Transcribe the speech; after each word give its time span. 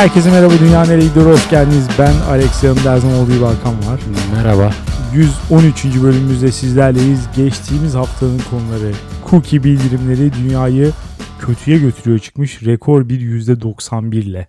Herkese 0.00 0.30
merhaba 0.30 0.52
Dünya 0.60 0.84
Nereye 0.84 1.08
Gidiyor 1.08 1.32
hoş 1.32 1.50
geldiniz. 1.50 1.88
Ben 1.98 2.12
Alex 2.30 2.64
yanımda 2.64 3.22
olduğu 3.22 3.34
gibi 3.34 3.44
Hakan 3.44 3.74
var. 3.74 4.00
Merhaba. 4.34 4.70
113. 5.14 5.84
bölümümüzde 6.02 6.52
sizlerleyiz. 6.52 7.28
Geçtiğimiz 7.36 7.94
haftanın 7.94 8.40
konuları 8.50 8.92
cookie 9.30 9.64
bildirimleri 9.64 10.32
dünyayı 10.32 10.92
kötüye 11.40 11.78
götürüyor 11.78 12.18
çıkmış 12.18 12.62
rekor 12.62 13.08
bir 13.08 13.20
%91 13.20 14.16
ile. 14.16 14.48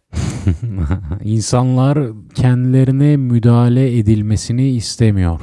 İnsanlar 1.24 2.08
kendilerine 2.36 3.18
müdahale 3.18 3.98
edilmesini 3.98 4.70
istemiyor. 4.70 5.40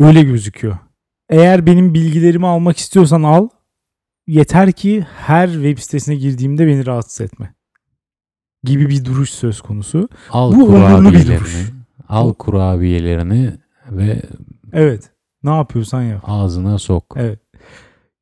Öyle 0.00 0.22
gözüküyor. 0.22 0.78
Eğer 1.28 1.66
benim 1.66 1.94
bilgilerimi 1.94 2.46
almak 2.46 2.76
istiyorsan 2.76 3.22
al. 3.22 3.48
Yeter 4.26 4.72
ki 4.72 5.06
her 5.16 5.52
web 5.52 5.78
sitesine 5.78 6.14
girdiğimde 6.14 6.66
beni 6.66 6.86
rahatsız 6.86 7.20
etme. 7.20 7.54
Gibi 8.64 8.88
bir 8.88 9.04
duruş 9.04 9.30
söz 9.30 9.60
konusu. 9.60 10.08
Al 10.30 10.52
Bu 10.60 10.66
onurlu 10.66 11.12
bir 11.12 11.26
duruş. 11.26 11.70
al 12.08 12.32
kurabiyelerini 12.34 13.52
ve 13.90 14.22
Evet. 14.72 15.10
Ne 15.42 15.50
yapıyorsan 15.56 16.02
yap. 16.02 16.22
ağzına 16.26 16.78
sok. 16.78 17.04
Evet. 17.16 17.40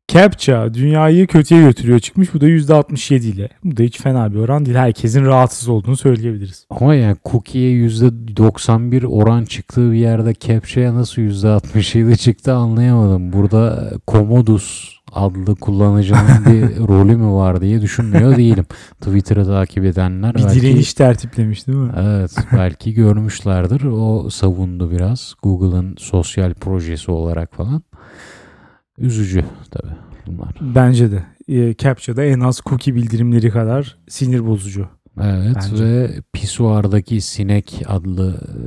Captcha 0.08 0.74
dünyayı 0.74 1.26
kötüye 1.26 1.62
götürüyor 1.62 1.98
çıkmış. 1.98 2.34
Bu 2.34 2.40
da 2.40 2.48
%67 2.48 3.26
ile. 3.26 3.48
Bu 3.64 3.76
da 3.76 3.82
hiç 3.82 4.00
fena 4.00 4.32
bir 4.32 4.38
oran 4.38 4.66
değil. 4.66 4.76
Herkesin 4.76 5.24
rahatsız 5.24 5.68
olduğunu 5.68 5.96
söyleyebiliriz. 5.96 6.66
Ama 6.70 6.94
yani 6.94 7.16
cookie'ye 7.24 7.88
%91 7.88 9.06
oran 9.06 9.44
çıktığı 9.44 9.92
bir 9.92 9.98
yerde 9.98 10.34
Captcha'ya 10.34 10.94
nasıl 10.94 11.22
%67 11.22 12.16
çıktı 12.16 12.54
anlayamadım. 12.54 13.32
Burada 13.32 13.92
Commodus 14.08 14.98
adlı 15.12 15.56
kullanıcının 15.56 16.44
bir 16.46 16.78
rolü 16.88 17.16
mü 17.16 17.32
var 17.32 17.60
diye 17.60 17.80
düşünmüyor 17.80 18.36
değilim. 18.36 18.66
Twitter'ı 19.00 19.46
takip 19.46 19.84
edenler 19.84 20.34
Bir 20.34 20.44
belki... 20.44 20.60
direniş 20.60 20.94
tertiplemiş 20.94 21.66
değil 21.66 21.78
mi? 21.78 21.92
Evet 21.98 22.36
belki 22.52 22.94
görmüşlerdir. 22.94 23.84
O 23.84 24.30
savundu 24.30 24.90
biraz 24.90 25.34
Google'ın 25.42 25.94
sosyal 25.98 26.54
projesi 26.54 27.10
olarak 27.10 27.54
falan. 27.54 27.82
Üzücü 28.98 29.44
tabii 29.70 29.92
bunlar. 30.26 30.54
Bence 30.60 31.10
de. 31.10 31.22
E, 31.48 31.74
Captcha'da 31.76 32.24
en 32.24 32.40
az 32.40 32.60
cookie 32.66 32.94
bildirimleri 32.94 33.50
kadar 33.50 33.98
sinir 34.08 34.46
bozucu. 34.46 34.86
Evet 35.22 35.56
Bence. 35.72 35.84
ve 35.84 36.10
pisuardaki 36.32 37.20
sinek 37.20 37.82
adlı 37.86 38.40
e, 38.48 38.58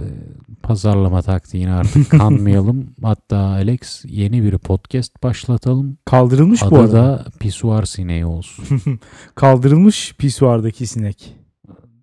pazarlama 0.63 1.21
taktiğini 1.21 1.71
artık 1.71 2.09
kanmayalım. 2.19 2.85
Hatta 3.03 3.37
Alex 3.37 4.05
yeni 4.07 4.43
bir 4.43 4.57
podcast 4.57 5.23
başlatalım. 5.23 5.97
Kaldırılmış 6.05 6.61
bu 6.61 6.65
Adı 6.67 6.79
arada. 6.79 6.93
da 6.93 7.25
pisuar 7.39 7.83
sineği 7.83 8.25
olsun. 8.25 8.65
Kaldırılmış 9.35 10.15
pisuardaki 10.17 10.87
sinek. 10.87 11.35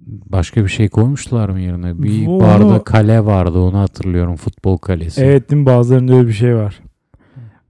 Başka 0.07 0.65
bir 0.65 0.69
şey 0.69 0.89
koymuşlar 0.89 1.49
mı 1.49 1.61
yerine? 1.61 2.03
Bir 2.03 2.27
Bu 2.27 2.41
barda 2.41 2.67
onu- 2.67 2.85
kale 2.85 3.25
vardı 3.25 3.59
onu 3.59 3.79
hatırlıyorum. 3.79 4.37
Futbol 4.37 4.77
kalesi. 4.77 5.21
Evet 5.25 5.51
değil 5.51 5.61
mi? 5.63 5.67
Bazılarında 5.67 6.15
öyle 6.15 6.29
bir 6.29 6.33
şey 6.33 6.57
var. 6.57 6.81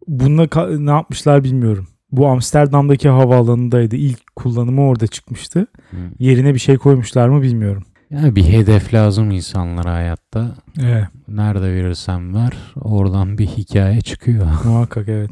Bununla 0.09 0.49
ne 0.79 0.91
yapmışlar 0.91 1.45
bilmiyorum. 1.45 1.87
Bu 2.13 2.27
Amsterdam'daki 2.29 3.09
havaalanındaydı. 3.09 3.97
İlk 3.97 4.37
kullanımı 4.37 4.83
orada 4.83 5.07
çıkmıştı. 5.07 5.67
Hı. 5.91 5.97
Yerine 6.19 6.55
bir 6.55 6.59
şey 6.59 6.77
koymuşlar 6.77 7.29
mı 7.29 7.43
bilmiyorum. 7.43 7.83
Yani 8.11 8.37
bir 8.37 8.45
hedef 8.45 8.95
lazım 8.95 9.31
insanlara 9.31 9.95
hayatta. 9.95 10.55
Evet. 10.81 11.05
Nerede 11.29 11.75
verirsen 11.75 12.35
ver 12.35 12.53
oradan 12.81 13.39
bir 13.39 13.47
hikaye 13.47 14.01
çıkıyor. 14.01 14.47
Muhakkak 14.65 15.09
evet. 15.09 15.31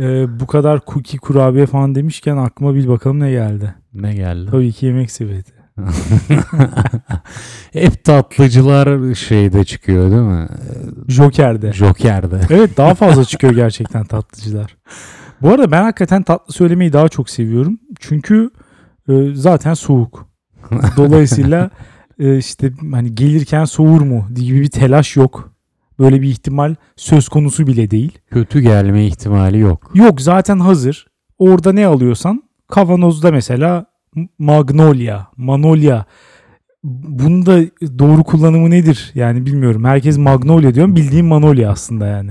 Ee, 0.00 0.40
bu 0.40 0.46
kadar 0.46 0.80
cookie 0.86 1.18
kurabiye 1.18 1.66
falan 1.66 1.94
demişken 1.94 2.36
aklıma 2.36 2.74
bir 2.74 2.88
bakalım 2.88 3.20
ne 3.20 3.30
geldi. 3.30 3.74
ne 3.92 4.14
geldi? 4.14 4.50
Tabii 4.50 4.72
ki 4.72 4.86
yemek 4.86 5.10
sepeti. 5.10 5.52
Hep 7.72 8.04
tatlıcılar 8.04 9.14
şeyde 9.14 9.64
çıkıyor 9.64 10.10
değil 10.10 10.22
mi? 10.22 10.48
Joker'de. 11.08 11.72
Joker'de. 11.72 12.40
Evet 12.50 12.76
daha 12.76 12.94
fazla 12.94 13.24
çıkıyor 13.24 13.52
gerçekten 13.54 14.04
tatlıcılar. 14.04 14.76
Bu 15.42 15.48
arada 15.48 15.70
ben 15.70 15.82
hakikaten 15.82 16.22
tatlı 16.22 16.52
söylemeyi 16.54 16.92
daha 16.92 17.08
çok 17.08 17.30
seviyorum. 17.30 17.78
Çünkü 18.00 18.50
e, 19.08 19.34
zaten 19.34 19.74
soğuk. 19.74 20.28
Dolayısıyla 20.96 21.70
e, 22.18 22.38
işte 22.38 22.72
hani 22.92 23.14
gelirken 23.14 23.64
soğur 23.64 24.00
mu 24.00 24.26
gibi 24.34 24.60
bir 24.60 24.70
telaş 24.70 25.16
yok. 25.16 25.54
Böyle 25.98 26.22
bir 26.22 26.28
ihtimal 26.28 26.74
söz 26.96 27.28
konusu 27.28 27.66
bile 27.66 27.90
değil. 27.90 28.18
Kötü 28.30 28.60
gelme 28.60 29.06
ihtimali 29.06 29.58
yok. 29.58 29.90
Yok 29.94 30.20
zaten 30.20 30.58
hazır. 30.58 31.06
Orada 31.38 31.72
ne 31.72 31.86
alıyorsan 31.86 32.42
kavanozda 32.68 33.30
mesela 33.30 33.86
Magnolia, 34.38 35.26
Manolya. 35.36 36.04
Bunun 36.84 37.46
da 37.46 37.60
doğru 37.98 38.24
kullanımı 38.24 38.70
nedir? 38.70 39.12
Yani 39.14 39.46
bilmiyorum. 39.46 39.84
Herkes 39.84 40.18
Magnolia 40.18 40.74
diyorum. 40.74 40.96
Bildiğim 40.96 41.26
Manolya 41.26 41.70
aslında 41.70 42.06
yani. 42.06 42.30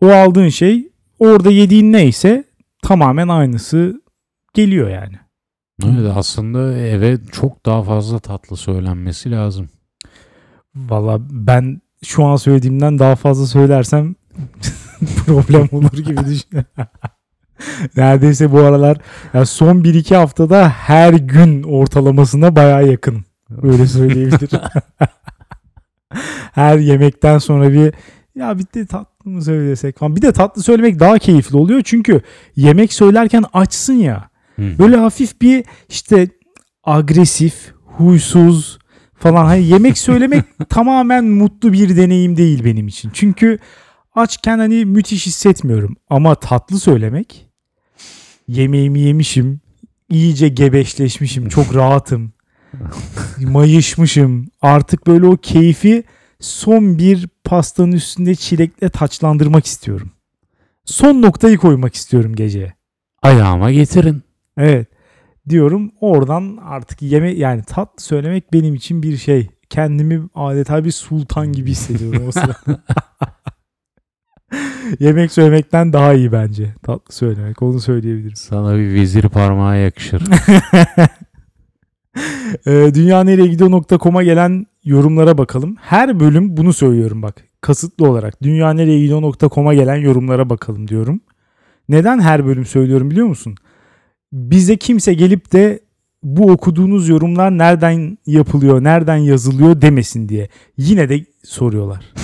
O 0.00 0.08
aldığın 0.08 0.48
şey 0.48 0.88
orada 1.18 1.50
yediğin 1.50 1.92
neyse 1.92 2.44
tamamen 2.82 3.28
aynısı 3.28 4.02
geliyor 4.54 4.88
yani. 4.88 5.18
Evet, 5.84 6.12
aslında 6.16 6.78
eve 6.78 7.18
çok 7.32 7.66
daha 7.66 7.82
fazla 7.82 8.18
tatlı 8.18 8.56
söylenmesi 8.56 9.30
lazım. 9.30 9.68
Valla 10.76 11.18
ben 11.30 11.80
şu 12.04 12.24
an 12.24 12.36
söylediğimden 12.36 12.98
daha 12.98 13.16
fazla 13.16 13.46
söylersem 13.46 14.14
problem 15.26 15.68
olur 15.72 15.98
gibi 15.98 16.26
düşünüyorum. 16.26 16.70
Neredeyse 17.96 18.52
bu 18.52 18.58
aralar 18.58 18.98
ya 19.34 19.46
son 19.46 19.76
1-2 19.76 20.16
haftada 20.16 20.68
her 20.68 21.12
gün 21.12 21.62
ortalamasına 21.62 22.56
baya 22.56 22.80
yakın. 22.80 23.24
Öyle 23.62 23.86
söyleyebilirim. 23.86 24.60
her 26.52 26.78
yemekten 26.78 27.38
sonra 27.38 27.72
bir 27.72 27.94
ya 28.34 28.58
bir 28.58 28.66
de 28.74 28.86
tatlı 28.86 29.30
mı 29.30 29.42
söylesek 29.42 29.98
falan. 29.98 30.16
Bir 30.16 30.22
de 30.22 30.32
tatlı 30.32 30.62
söylemek 30.62 31.00
daha 31.00 31.18
keyifli 31.18 31.56
oluyor. 31.56 31.82
Çünkü 31.84 32.20
yemek 32.56 32.92
söylerken 32.92 33.44
açsın 33.52 33.94
ya. 33.94 34.30
Böyle 34.58 34.96
hafif 34.96 35.40
bir 35.42 35.64
işte 35.88 36.28
agresif, 36.84 37.72
huysuz 37.84 38.78
falan. 39.14 39.44
Hani 39.44 39.64
yemek 39.64 39.98
söylemek 39.98 40.44
tamamen 40.68 41.24
mutlu 41.24 41.72
bir 41.72 41.96
deneyim 41.96 42.36
değil 42.36 42.64
benim 42.64 42.88
için. 42.88 43.10
Çünkü 43.14 43.58
açken 44.14 44.58
hani 44.58 44.84
müthiş 44.84 45.26
hissetmiyorum. 45.26 45.96
Ama 46.10 46.34
tatlı 46.34 46.78
söylemek 46.78 47.47
yemeğimi 48.48 49.00
yemişim, 49.00 49.60
iyice 50.08 50.48
gebeşleşmişim, 50.48 51.48
çok 51.48 51.74
rahatım. 51.74 52.32
mayışmışım. 53.38 54.48
Artık 54.62 55.06
böyle 55.06 55.26
o 55.26 55.36
keyfi 55.36 56.04
son 56.40 56.98
bir 56.98 57.28
pastanın 57.44 57.92
üstünde 57.92 58.34
çilekle 58.34 58.88
taçlandırmak 58.88 59.66
istiyorum. 59.66 60.10
Son 60.84 61.22
noktayı 61.22 61.56
koymak 61.56 61.94
istiyorum 61.94 62.34
geceye. 62.34 62.74
Ayağıma 63.22 63.72
getirin. 63.72 64.22
Evet. 64.56 64.88
Diyorum 65.48 65.92
oradan 66.00 66.58
artık 66.62 67.02
yeme 67.02 67.30
yani 67.30 67.62
tatlı 67.62 68.02
söylemek 68.02 68.52
benim 68.52 68.74
için 68.74 69.02
bir 69.02 69.16
şey. 69.16 69.48
Kendimi 69.70 70.28
adeta 70.34 70.84
bir 70.84 70.90
sultan 70.90 71.52
gibi 71.52 71.70
hissediyorum 71.70 72.22
o 72.28 72.32
sırada. 72.32 72.54
Yemek 75.00 75.32
söylemekten 75.32 75.92
daha 75.92 76.14
iyi 76.14 76.32
bence 76.32 76.74
tatlı 76.82 77.14
söylemek. 77.14 77.62
Onu 77.62 77.80
söyleyebilirim. 77.80 78.36
Sana 78.36 78.78
bir 78.78 78.94
vezir 78.94 79.28
parmağı 79.28 79.78
yakışır. 79.78 80.22
Ee, 82.66 82.90
Dünya 82.94 83.24
nereye 83.24 83.46
gidiyor.com'a 83.46 84.22
gelen 84.22 84.66
yorumlara 84.84 85.38
bakalım. 85.38 85.76
Her 85.80 86.20
bölüm 86.20 86.56
bunu 86.56 86.72
söylüyorum 86.72 87.22
bak. 87.22 87.34
Kasıtlı 87.60 88.08
olarak. 88.10 88.42
Dünya 88.42 88.72
nereye 88.72 89.00
gidiyor.com'a 89.00 89.74
gelen 89.74 89.96
yorumlara 89.96 90.50
bakalım 90.50 90.88
diyorum. 90.88 91.20
Neden 91.88 92.20
her 92.20 92.46
bölüm 92.46 92.64
söylüyorum 92.64 93.10
biliyor 93.10 93.26
musun? 93.26 93.54
Bize 94.32 94.76
kimse 94.76 95.14
gelip 95.14 95.52
de 95.52 95.80
bu 96.36 96.50
okuduğunuz 96.50 97.08
yorumlar 97.08 97.58
nereden 97.58 98.18
yapılıyor, 98.26 98.84
nereden 98.84 99.16
yazılıyor 99.16 99.82
demesin 99.82 100.28
diye. 100.28 100.48
Yine 100.76 101.08
de 101.08 101.24
soruyorlar. 101.44 102.04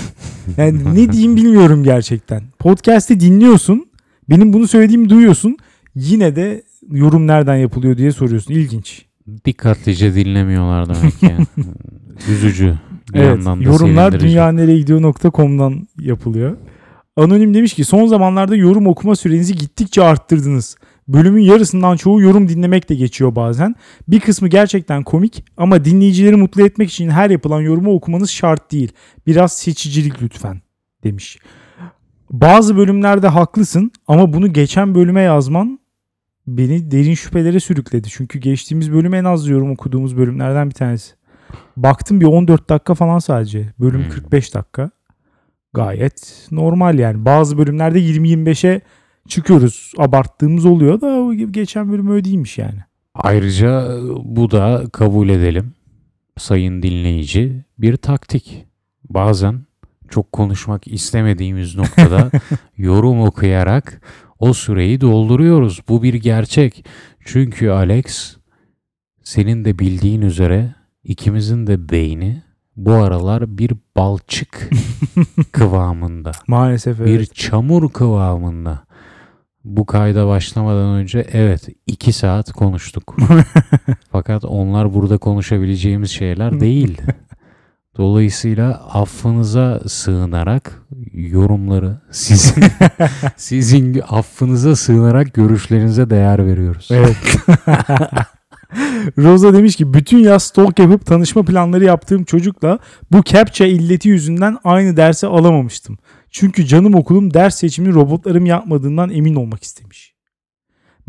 Yani 0.57 0.95
ne 0.95 1.13
diyeyim 1.13 1.37
bilmiyorum 1.37 1.85
gerçekten. 1.85 2.43
Podcast'i 2.59 3.21
dinliyorsun. 3.21 3.87
Benim 4.31 4.53
bunu 4.53 4.69
söylediğimi 4.69 5.09
duyuyorsun. 5.09 5.57
Yine 5.95 6.37
de 6.37 6.63
yorum 6.91 7.27
nereden 7.27 7.57
yapılıyor 7.57 7.97
diye 7.97 8.13
soruyorsun. 8.13 8.55
İlginç. 8.55 9.05
Dikkatlice 9.45 10.15
dinlemiyorlar 10.15 10.89
demek 10.89 11.21
ki. 11.21 11.33
Üzücü. 12.33 12.75
Bir 13.15 13.19
Evet, 13.19 13.39
yorumlar 13.61 14.11
sevindirici. 14.11 14.27
dünyanereyegidiyor.com'dan 14.29 15.89
yapılıyor. 16.01 16.57
Anonim 17.17 17.55
demiş 17.55 17.75
ki 17.75 17.85
son 17.85 18.07
zamanlarda 18.07 18.57
yorum 18.57 18.87
okuma 18.87 19.17
sürenizi 19.17 19.55
gittikçe 19.55 20.03
arttırdınız. 20.03 20.77
Bölümün 21.09 21.43
yarısından 21.43 21.97
çoğu 21.97 22.21
yorum 22.21 22.49
dinlemekle 22.49 22.95
geçiyor 22.95 23.35
bazen. 23.35 23.75
Bir 24.09 24.21
kısmı 24.21 24.49
gerçekten 24.49 25.03
komik 25.03 25.45
ama 25.57 25.85
dinleyicileri 25.85 26.37
mutlu 26.37 26.67
etmek 26.67 26.91
için 26.91 27.09
her 27.09 27.31
yapılan 27.31 27.61
yorumu 27.61 27.95
okumanız 27.95 28.31
şart 28.31 28.73
değil. 28.73 28.93
Biraz 29.27 29.53
seçicilik 29.53 30.23
lütfen 30.23 30.61
demiş. 31.05 31.39
Bazı 32.31 32.77
bölümlerde 32.77 33.29
haklısın 33.29 33.93
ama 34.09 34.33
bunu 34.33 34.53
geçen 34.53 34.95
bölüme 34.95 35.21
yazman 35.21 35.79
beni 36.47 36.91
derin 36.91 37.15
şüphelere 37.15 37.61
sürükledi. 37.61 38.09
Çünkü 38.11 38.39
geçtiğimiz 38.39 38.93
bölüm 38.93 39.15
en 39.15 39.25
az 39.25 39.49
yorum 39.49 39.71
okuduğumuz 39.71 40.17
bölümlerden 40.17 40.69
bir 40.69 40.75
tanesi. 40.75 41.15
Baktım 41.77 42.21
bir 42.21 42.27
14 42.27 42.69
dakika 42.69 42.95
falan 42.95 43.19
sadece. 43.19 43.73
Bölüm 43.81 44.03
Hmm. 44.03 44.11
45 44.11 44.55
dakika. 44.55 44.91
Gayet 45.75 46.49
normal 46.51 46.99
yani. 46.99 47.25
Bazı 47.25 47.59
bölümlerde 47.59 48.01
20-25'e 48.01 48.81
çıkıyoruz. 49.29 49.93
Abarttığımız 49.99 50.67
oluyor 50.67 51.01
da 51.01 51.07
o 51.07 51.35
geçen 51.35 51.93
bölüm 51.93 52.11
öyle 52.11 52.25
değilmiş 52.25 52.59
yani. 52.59 52.79
Ayrıca 53.15 53.99
bu 54.25 54.51
da 54.51 54.85
kabul 54.93 55.29
edelim 55.29 55.73
sayın 56.39 56.83
dinleyici 56.83 57.65
bir 57.79 57.97
taktik. 57.97 58.67
Bazen 59.11 59.61
çok 60.09 60.33
konuşmak 60.33 60.89
istemediğimiz 60.89 61.77
noktada 61.77 62.31
yorum 62.77 63.21
okuyarak 63.21 64.01
o 64.39 64.53
süreyi 64.53 65.01
dolduruyoruz. 65.01 65.81
Bu 65.89 66.03
bir 66.03 66.15
gerçek. 66.15 66.85
Çünkü 67.25 67.69
Alex 67.69 68.37
senin 69.23 69.65
de 69.65 69.79
bildiğin 69.79 70.23
üzere 70.23 70.75
ikimizin 71.05 71.67
de 71.67 71.89
beyni 71.89 72.43
bu 72.77 72.93
aralar 72.93 73.59
bir 73.59 73.73
balçık 73.97 74.71
kıvamında. 75.53 76.33
Maalesef 76.47 77.01
evet. 77.01 77.09
Bir 77.09 77.27
çamur 77.27 77.91
kıvamında. 77.93 78.84
Bu 79.65 79.87
kayda 79.87 80.27
başlamadan 80.27 80.95
önce 80.95 81.27
evet 81.33 81.69
2 81.87 82.13
saat 82.13 82.53
konuştuk. 82.53 83.17
Fakat 84.13 84.45
onlar 84.45 84.95
burada 84.95 85.19
konuşabileceğimiz 85.19 86.11
şeyler 86.11 86.61
değil. 86.61 87.03
Dolayısıyla 87.97 88.73
affınıza 88.93 89.81
sığınarak 89.87 90.83
yorumları 91.13 92.01
sizin 92.11 92.65
sizin 93.37 94.03
affınıza 94.09 94.77
sığınarak 94.77 95.35
görüşlerinize 95.35 96.11
değer 96.11 96.47
veriyoruz. 96.47 96.89
Evet. 96.91 97.17
Rosa 99.19 99.55
demiş 99.55 99.77
ki 99.77 99.95
bütün 99.95 100.19
yaz 100.19 100.43
stalk 100.43 100.79
yapıp 100.79 101.07
tanışma 101.07 101.43
planları 101.43 101.85
yaptığım 101.85 102.25
çocukla 102.25 102.79
bu 103.13 103.23
captcha 103.25 103.65
illeti 103.65 104.09
yüzünden 104.09 104.59
aynı 104.65 104.97
dersi 104.97 105.27
alamamıştım. 105.27 105.99
Çünkü 106.37 106.67
canım 106.67 106.95
okulum 106.95 107.35
ders 107.35 107.55
seçimini 107.57 107.95
robotlarım 107.95 108.47
yapmadığından 108.47 109.11
emin 109.11 109.35
olmak 109.35 109.63
istemiş. 109.63 110.15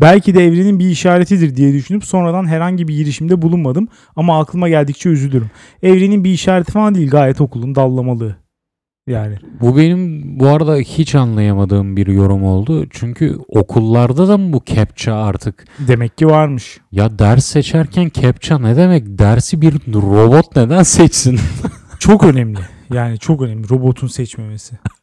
Belki 0.00 0.34
de 0.34 0.44
evrenin 0.44 0.78
bir 0.78 0.90
işaretidir 0.90 1.56
diye 1.56 1.72
düşünüp 1.72 2.04
sonradan 2.04 2.46
herhangi 2.46 2.88
bir 2.88 2.94
girişimde 2.96 3.42
bulunmadım 3.42 3.88
ama 4.16 4.40
aklıma 4.40 4.68
geldikçe 4.68 5.08
üzülürüm. 5.08 5.50
Evrenin 5.82 6.24
bir 6.24 6.30
işareti 6.30 6.72
falan 6.72 6.94
değil 6.94 7.10
gayet 7.10 7.40
okulun 7.40 7.74
dallamalığı. 7.74 8.36
Yani 9.06 9.36
Bu 9.60 9.76
benim 9.76 10.22
bu 10.40 10.48
arada 10.48 10.76
hiç 10.76 11.14
anlayamadığım 11.14 11.96
bir 11.96 12.06
yorum 12.06 12.44
oldu. 12.44 12.86
Çünkü 12.90 13.38
okullarda 13.48 14.28
da 14.28 14.38
mı 14.38 14.52
bu 14.52 14.62
captcha 14.66 15.14
artık? 15.14 15.64
demek 15.88 16.18
ki 16.18 16.26
varmış. 16.26 16.78
Ya 16.92 17.18
ders 17.18 17.44
seçerken 17.44 18.10
captcha 18.20 18.58
ne 18.58 18.76
demek? 18.76 19.18
Dersi 19.18 19.60
bir 19.60 19.74
robot 19.94 20.56
neden 20.56 20.82
seçsin? 20.82 21.40
Çok 21.98 22.24
önemli. 22.24 22.58
Yani 22.92 23.18
çok 23.18 23.42
önemli 23.42 23.68
robotun 23.70 24.06
seçmemesi. 24.06 24.78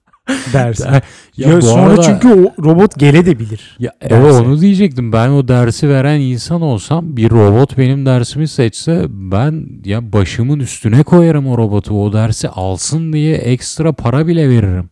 Dersi. 0.54 0.84
Ya 0.84 1.02
Ya 1.38 1.62
sonra 1.62 1.82
arada- 1.82 2.02
çünkü 2.02 2.28
o 2.34 2.64
robot 2.64 3.00
gele 3.00 3.26
de 3.26 3.40
bilir. 3.40 3.78
Ya 3.80 3.92
evet 4.02 4.34
onu 4.34 4.62
diyecektim. 4.62 5.12
Ben 5.14 5.30
o 5.30 5.48
dersi 5.48 5.90
veren 5.90 6.20
insan 6.20 6.62
olsam 6.62 7.18
bir 7.18 7.30
robot 7.30 7.78
benim 7.78 8.06
dersimi 8.06 8.48
seçse 8.48 9.06
ben 9.10 9.66
ya 9.86 10.14
başımın 10.14 10.60
üstüne 10.60 11.04
koyarım 11.04 11.48
o 11.48 11.58
robotu. 11.58 12.04
O 12.04 12.14
dersi 12.14 12.50
alsın 12.50 13.14
diye 13.14 13.36
ekstra 13.36 13.94
para 13.94 14.28
bile 14.28 14.50
veririm. 14.50 14.90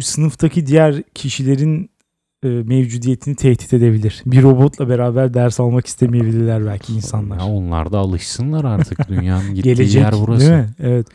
Sınıftaki 0.00 0.66
diğer 0.66 1.02
kişilerin 1.14 1.90
e, 2.44 2.48
mevcudiyetini 2.48 3.36
tehdit 3.36 3.72
edebilir. 3.74 4.22
Bir 4.26 4.42
robotla 4.42 4.88
beraber 4.88 5.34
ders 5.34 5.60
almak 5.60 5.86
istemeyebilirler 5.86 6.66
belki 6.66 6.92
insanlar. 6.92 7.38
Ya 7.38 7.44
onlar 7.46 7.92
da 7.92 7.98
alışsınlar 7.98 8.64
artık 8.64 9.08
dünyanın 9.08 9.48
gittiği 9.54 9.74
Gelecek 9.74 10.02
yer 10.02 10.14
burası. 10.26 10.40
değil 10.40 10.52
mi? 10.52 10.68
Evet. 10.82 11.06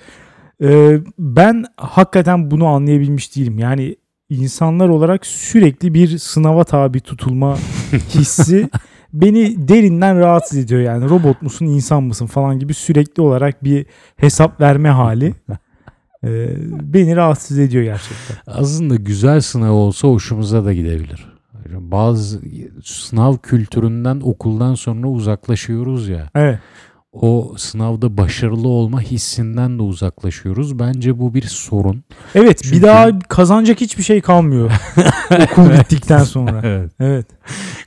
Ee, 0.64 1.00
ben 1.20 1.66
hakikaten 1.78 2.52
bunu 2.52 2.68
anlayabilmiş 2.68 3.36
değilim. 3.36 3.60
Yani 3.60 3.96
insanlar 4.30 4.90
olarak 4.90 5.26
sürekli 5.26 5.94
bir 5.94 6.18
sınava 6.18 6.64
tabi 6.64 7.00
tutulma 7.00 7.58
hissi 7.92 8.70
beni 9.14 9.68
derinden 9.68 10.20
rahatsız 10.20 10.58
ediyor 10.58 10.82
yani 10.82 11.10
robot 11.10 11.42
musun 11.42 11.66
insan 11.66 12.04
mısın 12.04 12.26
falan 12.26 12.60
gibi 12.60 12.74
sürekli 12.74 13.22
olarak 13.22 13.64
bir 13.64 13.86
hesap 14.18 14.62
verme 14.62 14.90
hali 14.90 15.34
e, 16.24 16.48
beni 16.94 17.16
rahatsız 17.16 17.60
ediyor 17.60 17.84
gerçekten. 17.84 18.38
Aslında 18.48 18.96
güzel 18.96 19.42
sınav 19.42 19.72
olsa 19.72 20.08
hoşumuza 20.08 20.66
da 20.66 20.74
gidebilir. 20.74 21.30
Bazı 21.70 22.42
sınav 22.84 23.38
kültüründen 23.38 24.22
okuldan 24.24 24.76
sonra 24.76 25.08
uzaklaşıyoruz 25.08 26.10
ya. 26.10 26.30
Evet. 26.36 26.60
O 27.14 27.54
sınavda 27.58 28.18
başarılı 28.18 28.68
olma 28.68 29.02
hissinden 29.02 29.80
de 29.80 29.82
uzaklaşıyoruz. 29.84 30.80
Bence 30.80 31.20
bu 31.20 31.34
bir 31.34 31.42
sorun. 31.42 32.04
Evet 32.36 32.60
Çünkü- 32.64 32.76
bir 32.78 32.82
daha 32.82 33.20
kazanacak 33.20 33.82
hiçbir 33.82 34.04
şey 34.04 34.22
kalmıyor 34.22 34.72
okul 35.52 35.70
bittikten 35.70 36.24
sonra. 36.24 36.62
Evet. 36.64 36.92
Evet. 37.00 37.28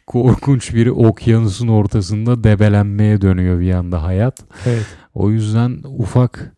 Korkunç 0.06 0.74
bir 0.74 0.86
okyanusun 0.86 1.68
ortasında 1.68 2.44
debelenmeye 2.44 3.20
dönüyor 3.20 3.60
bir 3.60 3.72
anda 3.72 4.02
hayat. 4.02 4.40
Evet. 4.66 4.86
O 5.14 5.30
yüzden 5.30 5.78
ufak 5.98 6.52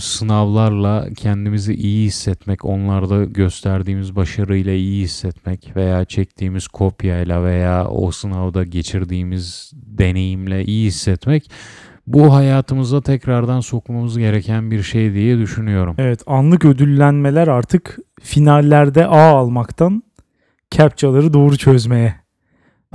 sınavlarla 0.00 1.08
kendimizi 1.16 1.74
iyi 1.74 2.06
hissetmek, 2.06 2.64
onlarda 2.64 3.24
gösterdiğimiz 3.24 4.16
başarıyla 4.16 4.72
iyi 4.72 5.04
hissetmek 5.04 5.76
veya 5.76 6.04
çektiğimiz 6.04 6.68
kopyayla 6.68 7.44
veya 7.44 7.88
o 7.88 8.10
sınavda 8.10 8.64
geçirdiğimiz 8.64 9.72
deneyimle 9.74 10.64
iyi 10.64 10.86
hissetmek 10.86 11.50
bu 12.06 12.34
hayatımıza 12.34 13.00
tekrardan 13.00 13.60
sokmamız 13.60 14.18
gereken 14.18 14.70
bir 14.70 14.82
şey 14.82 15.14
diye 15.14 15.38
düşünüyorum. 15.38 15.94
Evet 15.98 16.20
anlık 16.26 16.64
ödüllenmeler 16.64 17.48
artık 17.48 17.98
finallerde 18.22 19.06
A 19.06 19.20
almaktan 19.20 20.02
captchaları 20.70 21.32
doğru 21.32 21.56
çözmeye 21.56 22.14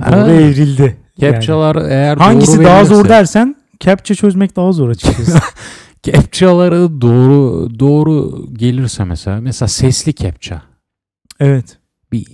doğru 0.00 0.16
Ha, 0.16 0.30
evrildi. 0.32 0.96
Yani. 1.18 1.32
Captchalar 1.32 1.76
eğer 1.76 2.16
Hangisi 2.16 2.56
doğru 2.56 2.64
daha 2.64 2.84
zor 2.84 3.08
dersen 3.08 3.56
captcha 3.80 4.14
çözmek 4.14 4.56
daha 4.56 4.72
zor 4.72 4.88
açıkçası. 4.88 5.38
Captchaları 6.04 7.00
doğru 7.00 7.68
doğru 7.78 8.46
gelirse 8.52 9.04
mesela 9.04 9.40
mesela 9.40 9.68
sesli 9.68 10.14
captcha. 10.14 10.62
evet. 11.40 11.78
bir 12.12 12.26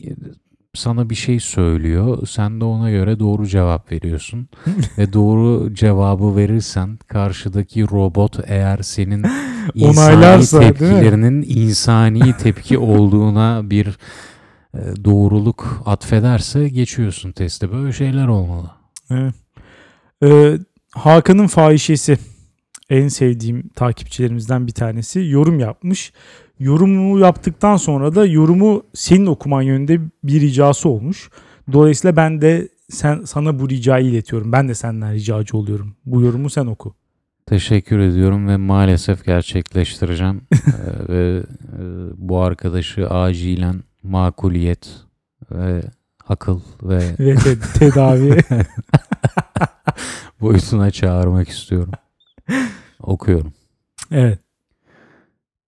sana 0.75 1.11
bir 1.11 1.15
şey 1.15 1.41
söylüyor. 1.41 2.27
Sen 2.27 2.61
de 2.61 2.65
ona 2.65 2.91
göre 2.91 3.19
doğru 3.19 3.47
cevap 3.47 3.93
veriyorsun. 3.93 4.49
Ve 4.99 5.13
doğru 5.13 5.75
cevabı 5.75 6.37
verirsen 6.37 6.99
karşıdaki 7.07 7.83
robot 7.83 8.39
eğer 8.47 8.79
senin 8.83 9.25
insani 9.75 10.47
tepkilerinin 10.47 11.45
insani 11.49 12.37
tepki 12.37 12.79
olduğuna 12.79 13.71
bir 13.71 13.99
e, 14.75 14.81
doğruluk 15.05 15.83
atfederse 15.87 16.69
geçiyorsun 16.69 17.33
testi. 17.33 17.73
Böyle 17.73 17.93
şeyler 17.93 18.27
olmalı. 18.27 18.71
evet. 19.11 19.35
Ee, 20.25 20.59
Hakan'ın 20.95 21.47
fahişesi 21.47 22.19
en 22.91 23.09
sevdiğim 23.09 23.69
takipçilerimizden 23.69 24.67
bir 24.67 24.73
tanesi 24.73 25.27
yorum 25.29 25.61
yapmış. 25.61 26.13
Yorumu 26.59 27.19
yaptıktan 27.19 27.77
sonra 27.77 28.15
da 28.15 28.27
yorumu 28.27 28.83
senin 28.95 29.27
okuman 29.27 29.63
yönünde 29.63 30.01
bir 30.25 30.41
ricası 30.41 30.89
olmuş. 30.89 31.31
Dolayısıyla 31.73 32.17
ben 32.17 32.41
de 32.41 32.69
sen 32.89 33.23
sana 33.25 33.59
bu 33.59 33.69
ricayı 33.69 34.07
iletiyorum. 34.07 34.53
Ben 34.53 34.69
de 34.69 34.75
senden 34.75 35.13
ricacı 35.15 35.57
oluyorum. 35.57 35.97
Bu 36.07 36.23
yorumu 36.23 36.51
sen 36.51 36.67
oku. 36.67 36.95
Teşekkür 37.47 37.99
ediyorum 37.99 38.49
ve 38.49 38.57
maalesef 38.57 39.25
gerçekleştireceğim. 39.25 40.41
Ee, 41.09 41.13
ve 41.13 41.39
e, 41.39 41.43
bu 42.17 42.41
arkadaşı 42.41 43.09
acilen 43.11 43.83
makuliyet 44.03 44.89
ve 45.51 45.83
akıl 46.29 46.61
ve 46.83 46.99
Ve 47.19 47.35
te- 47.35 47.61
tedavi. 47.79 48.39
boyutuna 50.41 50.91
çağırmak 50.91 51.49
istiyorum. 51.49 51.93
Okuyorum. 53.01 53.53
evet. 54.11 54.39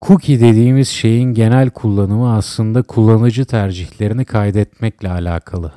Cookie 0.02 0.40
dediğimiz 0.40 0.88
şeyin 0.88 1.34
genel 1.34 1.70
kullanımı 1.70 2.34
aslında 2.34 2.82
kullanıcı 2.82 3.44
tercihlerini 3.44 4.24
kaydetmekle 4.24 5.10
alakalı. 5.10 5.72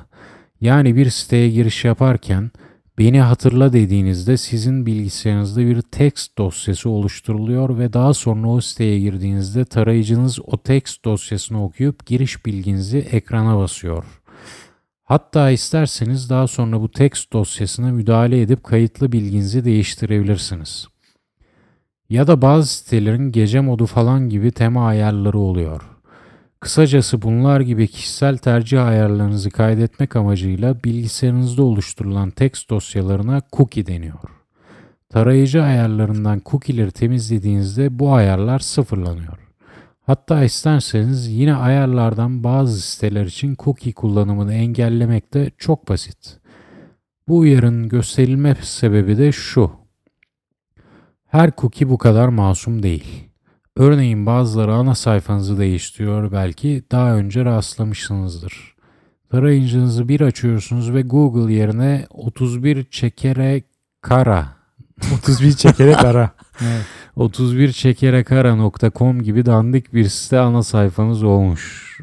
Yani 0.60 0.96
bir 0.96 1.10
siteye 1.10 1.50
giriş 1.50 1.84
yaparken 1.84 2.50
beni 2.98 3.20
hatırla 3.20 3.72
dediğinizde 3.72 4.36
sizin 4.36 4.86
bilgisayarınızda 4.86 5.60
bir 5.60 5.82
text 5.82 6.38
dosyası 6.38 6.90
oluşturuluyor 6.90 7.78
ve 7.78 7.92
daha 7.92 8.14
sonra 8.14 8.48
o 8.48 8.60
siteye 8.60 9.00
girdiğinizde 9.00 9.64
tarayıcınız 9.64 10.38
o 10.46 10.56
text 10.56 11.04
dosyasını 11.04 11.64
okuyup 11.64 12.06
giriş 12.06 12.46
bilginizi 12.46 12.98
ekrana 12.98 13.58
basıyor. 13.58 14.04
Hatta 15.04 15.50
isterseniz 15.50 16.30
daha 16.30 16.46
sonra 16.46 16.80
bu 16.80 16.90
text 16.90 17.32
dosyasına 17.32 17.92
müdahale 17.92 18.40
edip 18.40 18.64
kayıtlı 18.64 19.12
bilginizi 19.12 19.64
değiştirebilirsiniz. 19.64 20.88
Ya 22.10 22.26
da 22.26 22.42
bazı 22.42 22.68
sitelerin 22.68 23.32
gece 23.32 23.60
modu 23.60 23.86
falan 23.86 24.28
gibi 24.28 24.52
tema 24.52 24.86
ayarları 24.86 25.38
oluyor. 25.38 25.82
Kısacası 26.60 27.22
bunlar 27.22 27.60
gibi 27.60 27.88
kişisel 27.88 28.36
tercih 28.36 28.86
ayarlarınızı 28.86 29.50
kaydetmek 29.50 30.16
amacıyla 30.16 30.84
bilgisayarınızda 30.84 31.62
oluşturulan 31.62 32.30
text 32.30 32.70
dosyalarına 32.70 33.42
cookie 33.52 33.86
deniyor. 33.86 34.18
Tarayıcı 35.08 35.62
ayarlarından 35.62 36.42
cookie'leri 36.46 36.90
temizlediğinizde 36.90 37.98
bu 37.98 38.14
ayarlar 38.14 38.58
sıfırlanıyor. 38.58 39.38
Hatta 40.02 40.44
isterseniz 40.44 41.28
yine 41.28 41.54
ayarlardan 41.54 42.44
bazı 42.44 42.80
siteler 42.80 43.24
için 43.24 43.56
cookie 43.58 43.92
kullanımını 43.92 44.54
engellemek 44.54 45.34
de 45.34 45.50
çok 45.58 45.88
basit. 45.88 46.38
Bu 47.28 47.38
uyarının 47.38 47.88
gösterilme 47.88 48.56
sebebi 48.62 49.18
de 49.18 49.32
şu. 49.32 49.85
Her 51.36 51.52
cookie 51.56 51.88
bu 51.88 51.98
kadar 51.98 52.28
masum 52.28 52.82
değil. 52.82 53.28
Örneğin 53.76 54.26
bazıları 54.26 54.74
ana 54.74 54.94
sayfanızı 54.94 55.58
değiştiriyor 55.58 56.32
belki 56.32 56.84
daha 56.92 57.14
önce 57.14 57.44
rastlamışsınızdır. 57.44 58.74
Tarayıcınızı 59.30 60.08
bir 60.08 60.20
açıyorsunuz 60.20 60.94
ve 60.94 61.02
Google 61.02 61.52
yerine 61.52 62.06
31 62.10 62.84
çekere 62.84 63.62
kara 64.00 64.46
31 65.14 65.52
çekerek 65.52 66.04
ara. 66.04 66.30
Evet. 66.60 66.84
31 67.16 67.72
çekerekara.com 67.72 69.22
gibi 69.22 69.46
dandik 69.46 69.94
bir 69.94 70.08
site 70.08 70.38
ana 70.38 70.62
sayfanız 70.62 71.22
olmuş. 71.22 71.96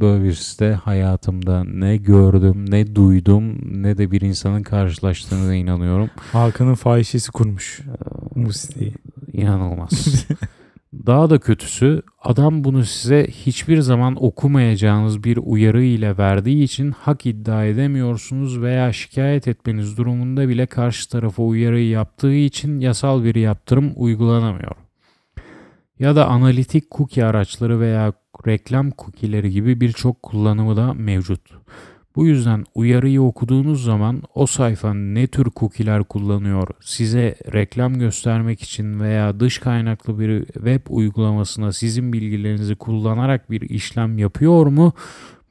Böyle 0.00 0.24
bir 0.24 0.32
site 0.32 0.72
hayatımda 0.72 1.64
ne 1.64 1.96
gördüm, 1.96 2.64
ne 2.70 2.94
duydum, 2.94 3.58
ne 3.82 3.98
de 3.98 4.10
bir 4.10 4.20
insanın 4.20 4.62
karşılaştığına 4.62 5.54
inanıyorum. 5.54 6.10
Hakan'ın 6.32 6.74
fahişesi 6.74 7.32
kurmuş 7.32 7.80
bu 8.36 8.52
siteyi. 8.52 8.94
İnanılmaz. 9.32 10.26
Daha 11.06 11.30
da 11.30 11.38
kötüsü 11.38 12.02
adam 12.22 12.64
bunu 12.64 12.84
size 12.84 13.26
hiçbir 13.30 13.80
zaman 13.80 14.24
okumayacağınız 14.24 15.24
bir 15.24 15.38
uyarı 15.42 15.82
ile 15.82 16.18
verdiği 16.18 16.62
için 16.62 16.90
hak 16.90 17.26
iddia 17.26 17.64
edemiyorsunuz 17.64 18.60
veya 18.60 18.92
şikayet 18.92 19.48
etmeniz 19.48 19.98
durumunda 19.98 20.48
bile 20.48 20.66
karşı 20.66 21.08
tarafa 21.08 21.42
uyarıyı 21.42 21.88
yaptığı 21.88 22.34
için 22.34 22.80
yasal 22.80 23.24
bir 23.24 23.34
yaptırım 23.34 23.92
uygulanamıyor. 23.96 24.72
Ya 25.98 26.16
da 26.16 26.26
analitik 26.26 26.90
cookie 26.90 27.24
araçları 27.24 27.80
veya 27.80 28.12
reklam 28.46 28.90
cookie'leri 28.98 29.50
gibi 29.50 29.80
birçok 29.80 30.22
kullanımı 30.22 30.76
da 30.76 30.94
mevcut. 30.94 31.40
Bu 32.16 32.26
yüzden 32.26 32.64
uyarıyı 32.74 33.22
okuduğunuz 33.22 33.84
zaman 33.84 34.22
o 34.34 34.46
sayfa 34.46 34.94
ne 34.94 35.26
tür 35.26 35.46
cookie'ler 35.56 36.04
kullanıyor, 36.04 36.68
size 36.80 37.34
reklam 37.52 37.98
göstermek 37.98 38.62
için 38.62 39.00
veya 39.00 39.40
dış 39.40 39.58
kaynaklı 39.58 40.18
bir 40.18 40.46
web 40.46 40.80
uygulamasına 40.88 41.72
sizin 41.72 42.12
bilgilerinizi 42.12 42.74
kullanarak 42.76 43.50
bir 43.50 43.60
işlem 43.60 44.18
yapıyor 44.18 44.66
mu? 44.66 44.92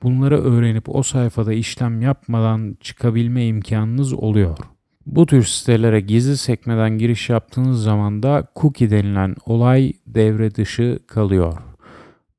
Bunları 0.03 0.43
öğrenip 0.43 0.95
o 0.95 1.03
sayfada 1.03 1.53
işlem 1.53 2.01
yapmadan 2.01 2.77
çıkabilme 2.81 3.45
imkanınız 3.45 4.13
oluyor. 4.13 4.57
Bu 5.05 5.25
tür 5.25 5.43
sitelere 5.43 5.99
gizli 5.99 6.37
sekmeden 6.37 6.97
giriş 6.97 7.29
yaptığınız 7.29 7.83
zaman 7.83 8.23
da 8.23 8.47
cookie 8.55 8.89
denilen 8.89 9.35
olay 9.45 9.93
devre 10.07 10.55
dışı 10.55 10.99
kalıyor. 11.07 11.66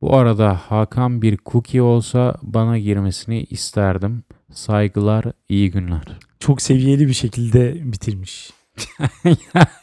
Bu 0.00 0.16
arada 0.16 0.54
Hakan 0.54 1.22
bir 1.22 1.38
cookie 1.46 1.82
olsa 1.82 2.34
bana 2.42 2.78
girmesini 2.78 3.42
isterdim. 3.42 4.24
Saygılar, 4.52 5.24
iyi 5.48 5.70
günler. 5.70 6.02
Çok 6.40 6.62
seviyeli 6.62 7.08
bir 7.08 7.12
şekilde 7.12 7.92
bitirmiş. 7.92 8.50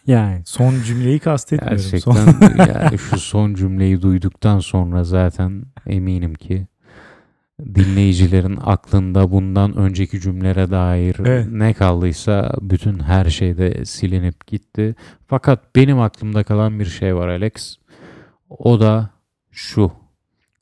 yani 0.07 0.41
Son 0.45 0.81
cümleyi 0.85 1.19
kastetmiyorum. 1.19 1.77
gerçekten 1.81 2.11
Son- 2.11 2.65
yani 2.73 2.97
şu 2.97 3.17
son 3.17 3.53
cümleyi 3.53 4.01
duyduktan 4.01 4.59
sonra 4.59 5.03
zaten 5.03 5.63
eminim 5.87 6.33
ki 6.33 6.67
dinleyicilerin 7.75 8.59
aklında 8.63 9.31
bundan 9.31 9.75
önceki 9.77 10.21
cümlelere 10.21 10.71
dair 10.71 11.15
Evet. 11.19 11.47
ne 11.51 11.73
kaldıysa 11.73 12.53
bütün 12.61 12.99
her 12.99 13.25
şey 13.25 13.57
de 13.57 13.85
silinip 13.85 14.47
gitti. 14.47 14.95
Fakat 15.27 15.75
benim 15.75 15.99
aklımda 15.99 16.43
kalan 16.43 16.79
bir 16.79 16.85
şey 16.85 17.15
var 17.15 17.27
Alex. 17.27 17.77
O 18.49 18.79
da 18.79 19.09
şu. 19.51 19.91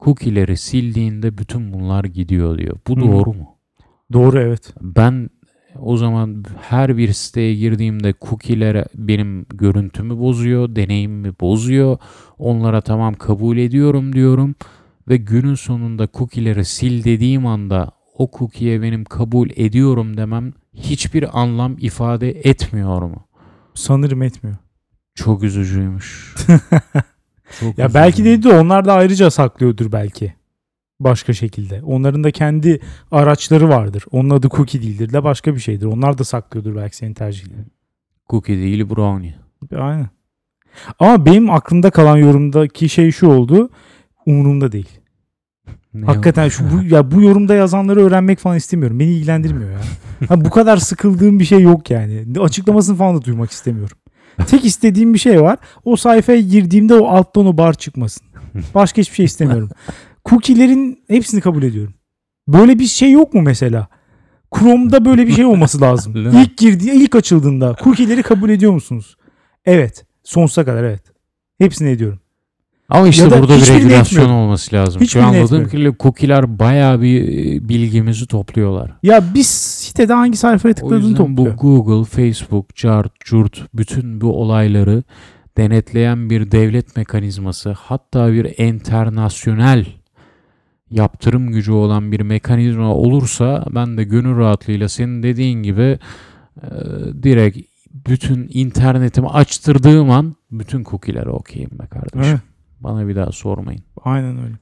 Cookie'leri 0.06 0.58
sildiğinde 0.58 1.38
bütün 1.38 1.74
bunlar 1.74 2.04
gidiyor 2.04 2.58
diyor. 2.58 2.78
Bu 2.88 2.98
Hı. 2.98 3.02
doğru 3.02 3.34
mu? 3.34 3.58
Doğru 4.14 4.40
evet. 4.40 4.74
Ben 4.82 5.30
o 5.80 5.98
zaman 5.98 6.44
her 6.62 6.98
bir 6.98 7.14
siteye 7.14 7.56
girdiğimde 7.56 8.14
cookie'lere 8.22 8.86
benim 8.96 9.46
görüntümü 9.50 10.18
bozuyor, 10.18 10.76
deneyimimi 10.76 11.34
bozuyor. 11.42 11.98
Onlara 12.38 12.82
tamam 12.82 13.14
kabul 13.14 13.58
ediyorum 13.58 14.14
diyorum 14.14 14.56
ve 15.08 15.18
günün 15.18 15.56
sonunda 15.56 16.08
cookie'leri 16.14 16.66
sil 16.76 16.96
dediğim 17.04 17.46
anda 17.46 17.92
o 18.18 18.32
cookie'ye 18.38 18.82
benim 18.82 19.06
kabul 19.06 19.50
ediyorum 19.56 20.18
demem 20.18 20.54
hiçbir 20.74 21.42
anlam 21.42 21.76
ifade 21.80 22.30
etmiyor 22.30 23.02
mu? 23.02 23.28
Sanırım 23.74 24.22
etmiyor. 24.22 24.58
Çok 25.16 25.44
üzücüymüş. 25.44 26.36
Çok 27.60 27.78
Ya 27.78 27.94
belki 27.94 28.22
üzücü. 28.22 28.38
dedi 28.38 28.50
de 28.50 28.60
onlar 28.60 28.86
da 28.86 28.94
ayrıca 28.94 29.32
saklıyordur 29.32 29.92
belki. 29.92 30.34
Başka 31.00 31.34
şekilde. 31.34 31.82
Onların 31.84 32.24
da 32.24 32.32
kendi 32.32 32.80
araçları 33.12 33.70
vardır. 33.70 34.04
Onun 34.12 34.30
adı 34.30 34.50
cookie 34.50 34.82
değildir 34.82 35.14
de 35.14 35.24
başka 35.24 35.56
bir 35.56 35.60
şeydir. 35.60 35.86
Onlar 35.86 36.18
da 36.18 36.24
saklıyordur 36.24 36.76
belki 36.76 36.96
senin 36.96 37.14
tercihlerini. 37.14 37.66
Cookie 38.30 38.58
değil 38.58 38.90
brownie. 38.90 39.36
Aynen. 39.76 40.10
Ama 41.00 41.26
benim 41.26 41.50
aklımda 41.50 41.90
kalan 41.92 42.18
yorumdaki 42.18 42.90
şey 42.90 43.12
şu 43.12 43.28
oldu. 43.28 43.70
Umurumda 44.26 44.72
değil. 44.72 45.00
Ne 45.94 46.06
Hakikaten 46.06 46.50
şu 46.50 46.64
bu 46.72 46.84
ya 46.84 47.12
bu 47.12 47.22
yorumda 47.22 47.56
yazanları 47.56 48.06
öğrenmek 48.06 48.40
falan 48.40 48.58
istemiyorum. 48.58 49.00
Beni 49.00 49.10
ilgilendirmiyor 49.12 49.72
ya. 49.72 49.80
Ha, 50.28 50.46
bu 50.46 50.50
kadar 50.50 50.78
sıkıldığım 50.78 51.40
bir 51.40 51.46
şey 51.46 51.62
yok 51.62 51.90
yani. 51.90 52.26
Açıklamasını 52.40 52.96
falan 52.96 53.18
da 53.18 53.26
duymak 53.26 53.52
istemiyorum. 53.52 53.98
Tek 54.48 54.66
istediğim 54.66 55.14
bir 55.14 55.20
şey 55.20 55.42
var. 55.42 55.58
O 55.86 55.96
sayfaya 55.96 56.42
girdiğimde 56.42 56.96
o 56.96 57.08
alttan 57.08 57.46
o 57.46 57.58
bar 57.58 57.74
çıkmasın. 57.74 58.28
Başka 58.76 59.02
hiçbir 59.02 59.16
şey 59.16 59.26
istemiyorum. 59.26 59.70
Cookie'lerin 60.30 61.04
hepsini 61.08 61.42
kabul 61.42 61.64
ediyorum. 61.64 61.94
Böyle 62.48 62.80
bir 62.80 62.86
şey 62.86 63.12
yok 63.12 63.34
mu 63.34 63.42
mesela? 63.42 63.88
Chrome'da 64.56 65.06
böyle 65.06 65.28
bir 65.28 65.32
şey 65.32 65.46
olması 65.46 65.82
lazım. 65.82 66.16
İlk 66.42 66.58
girdiği, 66.58 66.92
ilk 66.92 67.16
açıldığında 67.16 67.76
cookie'leri 67.84 68.24
kabul 68.24 68.50
ediyor 68.50 68.72
musunuz? 68.72 69.18
Evet. 69.66 70.06
Sonsuza 70.24 70.66
kadar 70.66 70.84
evet. 70.84 71.04
Hepsini 71.58 71.90
ediyorum. 71.90 72.20
Ama 72.90 73.08
işte 73.08 73.24
Ya 73.24 73.32
da 73.32 73.42
burada 73.42 73.58
bir 73.58 73.68
regülasyon 73.68 74.30
olması 74.30 74.76
lazım. 74.76 75.02
Hiçbirini 75.02 75.26
Şu 75.26 75.30
anladığım 75.30 75.66
kadarıyla 75.66 75.94
cookie'ler 76.00 76.60
bayağı 76.60 77.02
bir 77.02 77.22
e, 77.22 77.70
bilgimizi 77.70 78.28
topluyorlar. 78.28 78.92
Ya 79.04 79.24
biz 79.34 79.48
sitede 79.48 80.14
hangi 80.14 80.38
sayfaya 80.38 80.74
tıkladığını 80.74 81.16
topluyor. 81.16 81.58
bu 81.58 81.58
Google, 81.58 82.10
Facebook, 82.10 82.76
Cart, 82.76 83.20
Curt 83.20 83.62
bütün 83.74 84.22
bu 84.22 84.42
olayları 84.42 85.04
denetleyen 85.58 86.30
bir 86.30 86.52
devlet 86.52 86.98
mekanizması 86.98 87.72
hatta 87.72 88.34
bir 88.34 88.58
internasyonel 88.58 89.86
yaptırım 90.90 91.52
gücü 91.52 91.72
olan 91.72 92.12
bir 92.12 92.20
mekanizma 92.20 92.96
olursa 92.96 93.66
ben 93.76 93.98
de 93.98 94.04
gönül 94.04 94.38
rahatlığıyla 94.38 94.90
senin 94.90 95.24
dediğin 95.24 95.64
gibi 95.64 96.00
e, 96.64 96.70
direkt 97.24 97.58
bütün 97.94 98.50
internetimi 98.54 99.28
açtırdığım 99.28 100.10
an 100.10 100.36
bütün 100.52 100.84
cookie'lere 100.84 101.30
okeyim 101.30 101.70
be 101.80 101.88
kardeşim. 101.88 102.22
Evet. 102.24 102.53
Bana 102.84 103.08
bir 103.08 103.16
daha 103.16 103.32
sormayın. 103.32 103.84
Aynen 104.04 104.38
öyle. 104.44 104.54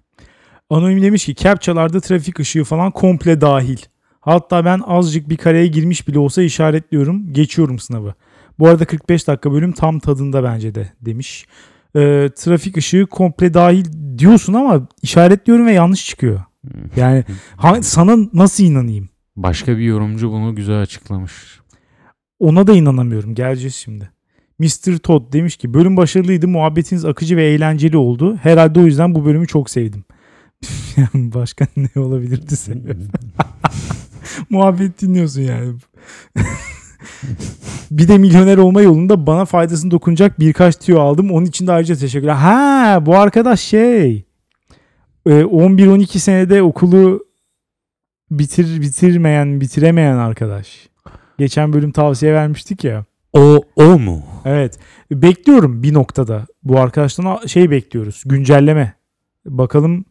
Anonim 0.69 1.01
demiş 1.01 1.25
ki 1.25 1.35
captchalarda 1.35 1.99
trafik 1.99 2.39
ışığı 2.39 2.63
falan 2.63 2.91
komple 2.91 3.41
dahil. 3.41 3.77
Hatta 4.21 4.65
ben 4.65 4.79
azıcık 4.87 5.29
bir 5.29 5.37
kareye 5.37 5.67
girmiş 5.67 6.07
bile 6.07 6.19
olsa 6.19 6.41
işaretliyorum. 6.41 7.33
Geçiyorum 7.33 7.79
sınavı. 7.79 8.13
Bu 8.59 8.67
arada 8.67 8.85
45 8.85 9.27
dakika 9.27 9.51
bölüm 9.51 9.71
tam 9.71 9.99
tadında 9.99 10.43
bence 10.43 10.75
de 10.75 10.91
demiş. 11.01 11.45
Ee, 11.95 12.29
trafik 12.35 12.77
ışığı 12.77 13.05
komple 13.05 13.53
dahil 13.53 13.85
diyorsun 14.17 14.53
ama 14.53 14.87
işaretliyorum 15.01 15.65
ve 15.65 15.71
yanlış 15.71 16.05
çıkıyor. 16.05 16.41
Yani 16.95 17.23
ha- 17.57 17.81
sana 17.83 18.17
nasıl 18.33 18.63
inanayım? 18.63 19.09
Başka 19.35 19.77
bir 19.77 19.83
yorumcu 19.83 20.31
bunu 20.31 20.55
güzel 20.55 20.81
açıklamış. 20.81 21.33
Ona 22.39 22.67
da 22.67 22.73
inanamıyorum. 22.73 23.35
Geleceğiz 23.35 23.75
şimdi. 23.75 24.09
Mr. 24.61 24.97
Todd 24.97 25.33
demiş 25.33 25.57
ki 25.57 25.73
bölüm 25.73 25.97
başarılıydı. 25.97 26.47
Muhabbetiniz 26.47 27.05
akıcı 27.05 27.37
ve 27.37 27.45
eğlenceli 27.45 27.97
oldu. 27.97 28.35
Herhalde 28.35 28.79
o 28.79 28.83
yüzden 28.83 29.15
bu 29.15 29.25
bölümü 29.25 29.47
çok 29.47 29.69
sevdim. 29.69 30.03
Başka 31.13 31.67
ne 31.77 32.01
olabilirdi 32.01 32.55
sebep? 32.55 32.97
Muhabbet 34.49 35.01
dinliyorsun 35.01 35.41
yani. 35.41 35.73
bir 37.91 38.07
de 38.07 38.17
milyoner 38.17 38.57
olma 38.57 38.81
yolunda 38.81 39.27
bana 39.27 39.45
faydasını 39.45 39.91
dokunacak 39.91 40.39
birkaç 40.39 40.75
tüyo 40.75 40.99
aldım. 40.99 41.31
Onun 41.31 41.45
için 41.45 41.67
de 41.67 41.71
ayrıca 41.71 41.95
teşekkürler. 41.95 42.33
Ha 42.33 42.99
bu 43.05 43.17
arkadaş 43.17 43.59
şey 43.59 44.25
e, 45.25 45.29
11-12 45.29 46.19
senede 46.19 46.61
okulu 46.61 47.25
bitir 48.31 48.81
bitirmeyen 48.81 49.61
bitiremeyen 49.61 50.17
arkadaş. 50.17 50.89
Geçen 51.37 51.73
bölüm 51.73 51.91
tavsiye 51.91 52.33
vermiştik 52.33 52.83
ya. 52.83 53.05
O 53.33 53.61
o 53.75 53.99
mu? 53.99 54.23
Evet. 54.45 54.79
Bekliyorum 55.11 55.83
bir 55.83 55.93
noktada. 55.93 56.45
Bu 56.63 56.79
arkadaştan 56.79 57.45
şey 57.47 57.71
bekliyoruz. 57.71 58.23
Güncelleme. 58.25 58.93
Bakalım 59.45 60.05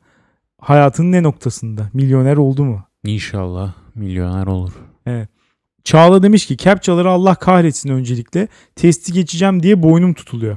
hayatının 0.59 1.13
ne 1.13 1.23
noktasında? 1.23 1.91
Milyoner 1.93 2.37
oldu 2.37 2.65
mu? 2.65 2.85
İnşallah 3.05 3.75
milyoner 3.95 4.47
olur. 4.47 4.73
Çağla 5.85 6.23
demiş 6.23 6.47
ki 6.47 6.57
captchaları 6.57 7.11
Allah 7.11 7.35
kahretsin 7.35 7.91
öncelikle. 7.91 8.49
Testi 8.77 9.13
geçeceğim 9.13 9.63
diye 9.63 9.83
boynum 9.83 10.15
tutuluyor. 10.15 10.57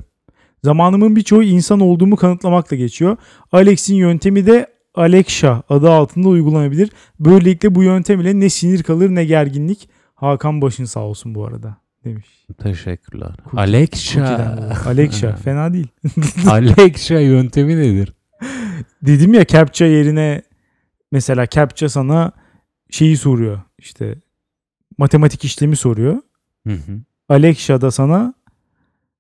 Zamanımın 0.64 1.16
birçoğu 1.16 1.44
insan 1.44 1.80
olduğumu 1.80 2.16
kanıtlamakla 2.16 2.76
geçiyor. 2.76 3.18
Alex'in 3.52 3.96
yöntemi 3.96 4.46
de 4.46 4.68
Alexa 4.96 5.64
adı 5.70 5.92
altında 5.92 6.28
uygulanabilir. 6.28 6.90
Böylelikle 7.20 7.76
bu 7.76 7.84
yöntem 7.84 8.22
ile 8.22 8.40
ne 8.40 8.50
sinir 8.50 8.84
kalır 8.84 9.10
ne 9.10 9.26
gerginlik. 9.26 9.90
Hakan 10.16 10.62
başın 10.62 10.86
sağ 10.86 11.00
olsun 11.00 11.36
bu 11.36 11.46
arada 11.46 11.83
demiş. 12.04 12.46
Teşekkürler. 12.64 13.32
Cookie- 13.46 13.60
Alexa. 13.60 14.58
Alexa 14.86 15.36
fena 15.36 15.74
değil. 15.74 15.88
Alexa 16.48 17.20
yöntemi 17.20 17.78
nedir? 17.78 18.14
Dedim 19.02 19.34
ya 19.34 19.46
captcha 19.48 19.86
yerine 19.86 20.42
mesela 21.12 21.48
captcha 21.48 21.90
sana 21.90 22.32
şeyi 22.90 23.18
soruyor. 23.18 23.62
İşte 23.78 24.16
matematik 24.98 25.46
işlemi 25.46 25.76
soruyor. 25.76 26.18
Hı 26.68 26.74
hı. 26.74 27.00
Alexa 27.30 27.82
da 27.82 27.92
sana 27.92 28.34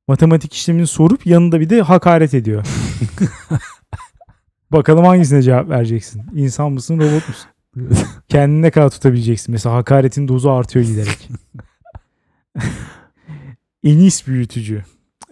matematik 0.08 0.54
işlemini 0.54 0.88
sorup 0.88 1.26
yanında 1.26 1.60
bir 1.60 1.70
de 1.70 1.82
hakaret 1.82 2.34
ediyor. 2.34 2.66
Bakalım 4.72 5.06
hangisine 5.06 5.42
cevap 5.42 5.70
vereceksin? 5.70 6.24
İnsan 6.36 6.72
mısın, 6.72 7.00
robot 7.00 7.28
musun? 7.30 7.50
Kendini 8.30 8.62
ne 8.62 8.72
kadar 8.72 8.90
tutabileceksin? 8.90 9.52
Mesela 9.52 9.76
hakaretin 9.76 10.28
dozu 10.28 10.52
artıyor 10.52 10.86
giderek. 10.86 11.30
Enis 13.84 14.28
büyütücü 14.28 14.84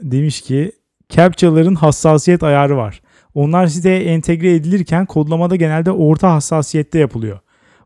demiş 0.01 0.41
ki 0.41 0.71
captchaların 1.09 1.75
hassasiyet 1.75 2.43
ayarı 2.43 2.77
var. 2.77 3.01
Onlar 3.33 3.67
siteye 3.67 4.03
entegre 4.03 4.55
edilirken 4.55 5.05
kodlamada 5.05 5.55
genelde 5.55 5.91
orta 5.91 6.33
hassasiyette 6.33 6.99
yapılıyor. 6.99 7.39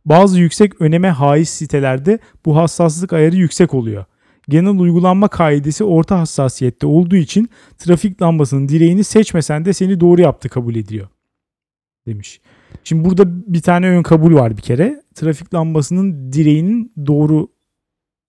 Bazı 0.06 0.40
yüksek 0.40 0.82
öneme 0.82 1.10
haiz 1.10 1.50
sitelerde 1.50 2.20
bu 2.46 2.58
hassaslık 2.58 3.14
ayarı 3.14 3.36
yüksek 3.36 3.74
oluyor. 3.74 4.06
Genel 4.50 4.80
uygulanma 4.80 5.28
kaidesi 5.28 5.84
orta 5.84 6.20
hassasiyette 6.20 6.88
olduğu 6.88 7.16
için 7.16 7.50
trafik 7.78 8.22
lambasının 8.22 8.70
direğini 8.70 9.04
seçmesen 9.04 9.66
de 9.66 9.74
seni 9.74 10.00
doğru 10.00 10.22
yaptı 10.22 10.50
kabul 10.50 10.76
ediyor. 10.76 11.08
Demiş. 12.08 12.42
Şimdi 12.84 13.10
burada 13.10 13.54
bir 13.54 13.62
tane 13.62 13.90
ön 13.90 14.04
kabul 14.04 14.34
var 14.34 14.58
bir 14.58 14.62
kere. 14.62 15.04
Trafik 15.16 15.54
lambasının 15.54 16.32
direğinin 16.34 16.94
doğru 17.08 17.48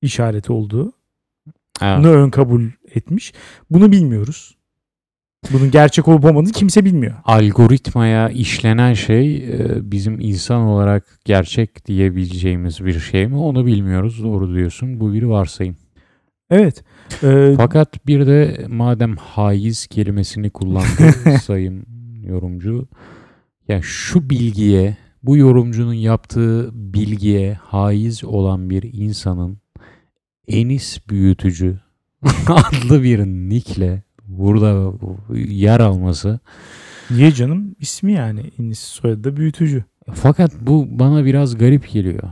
işareti 0.07 0.53
olduğu. 0.53 0.93
Evet. 1.83 1.99
Bunu 1.99 2.09
ön 2.09 2.31
kabul 2.31 2.63
etmiş. 2.95 3.33
Bunu 3.71 3.93
bilmiyoruz. 3.93 4.57
Bunun 5.53 5.71
gerçek 5.71 6.09
olup 6.09 6.25
olmadığını 6.25 6.53
kimse 6.53 6.85
bilmiyor. 6.85 7.15
Algoritmaya 7.25 8.29
işlenen 8.29 8.95
şey 8.95 9.37
e, 9.37 9.91
bizim 9.91 10.21
insan 10.21 10.61
olarak 10.61 11.05
gerçek 11.25 11.87
diyebileceğimiz 11.87 12.85
bir 12.85 13.01
şey 13.01 13.27
mi 13.27 13.37
onu 13.37 13.67
bilmiyoruz. 13.67 14.23
Doğru 14.23 14.55
diyorsun. 14.55 15.01
Bu 15.01 15.13
bir 15.13 15.23
varsayım. 15.23 15.77
Evet. 16.51 16.85
Ee, 17.23 17.55
Fakat 17.57 18.07
bir 18.07 18.27
de 18.27 18.67
madem 18.69 19.17
haiz 19.17 19.87
kelimesini 19.87 20.51
kullandı 20.51 21.39
sayın 21.43 21.87
yorumcu. 22.25 22.89
Ya 23.69 23.81
şu 23.83 24.31
bilgiye, 24.31 24.97
bu 25.23 25.37
yorumcunun 25.37 25.95
yaptığı 25.95 26.71
bilgiye 26.73 27.55
haiz 27.55 28.25
olan 28.25 28.71
bir 28.71 28.83
insanın 28.93 29.59
Enis 30.49 31.09
Büyütücü 31.09 31.81
adlı 32.49 33.03
bir 33.03 33.19
nickle 33.27 34.03
burada 34.27 34.93
yer 35.35 35.81
alması 35.81 36.41
niye 37.11 37.33
canım? 37.33 37.75
İsmi 37.81 38.13
yani. 38.13 38.51
Enis 38.59 38.79
soyadı 38.79 39.25
da 39.25 39.37
büyütücü. 39.37 39.85
Fakat 40.15 40.53
bu 40.61 40.87
bana 40.91 41.25
biraz 41.25 41.59
garip 41.59 41.93
geliyor. 41.93 42.23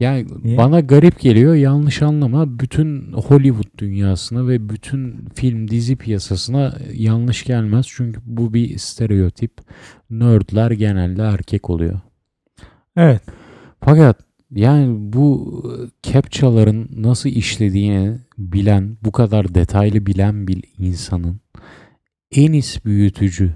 Yani 0.00 0.26
Niye? 0.44 0.58
bana 0.58 0.80
garip 0.80 1.20
geliyor 1.20 1.54
yanlış 1.54 2.02
anlama 2.02 2.58
bütün 2.58 3.12
Hollywood 3.12 3.78
dünyasına 3.78 4.48
ve 4.48 4.68
bütün 4.68 5.28
film 5.34 5.68
dizi 5.68 5.96
piyasasına 5.96 6.76
yanlış 6.92 7.44
gelmez. 7.44 7.86
Çünkü 7.88 8.20
bu 8.24 8.54
bir 8.54 8.78
stereotip. 8.78 9.52
Nerdler 10.10 10.70
genelde 10.70 11.22
erkek 11.22 11.70
oluyor. 11.70 12.00
Evet. 12.96 13.22
Fakat 13.80 14.18
yani 14.54 14.96
bu 14.98 15.62
captchaların 16.02 16.88
nasıl 16.96 17.28
işlediğini 17.28 18.18
bilen, 18.38 18.96
bu 19.04 19.12
kadar 19.12 19.54
detaylı 19.54 20.06
bilen 20.06 20.48
bir 20.48 20.64
insanın 20.78 21.40
Enis 22.32 22.84
büyütücü 22.84 23.50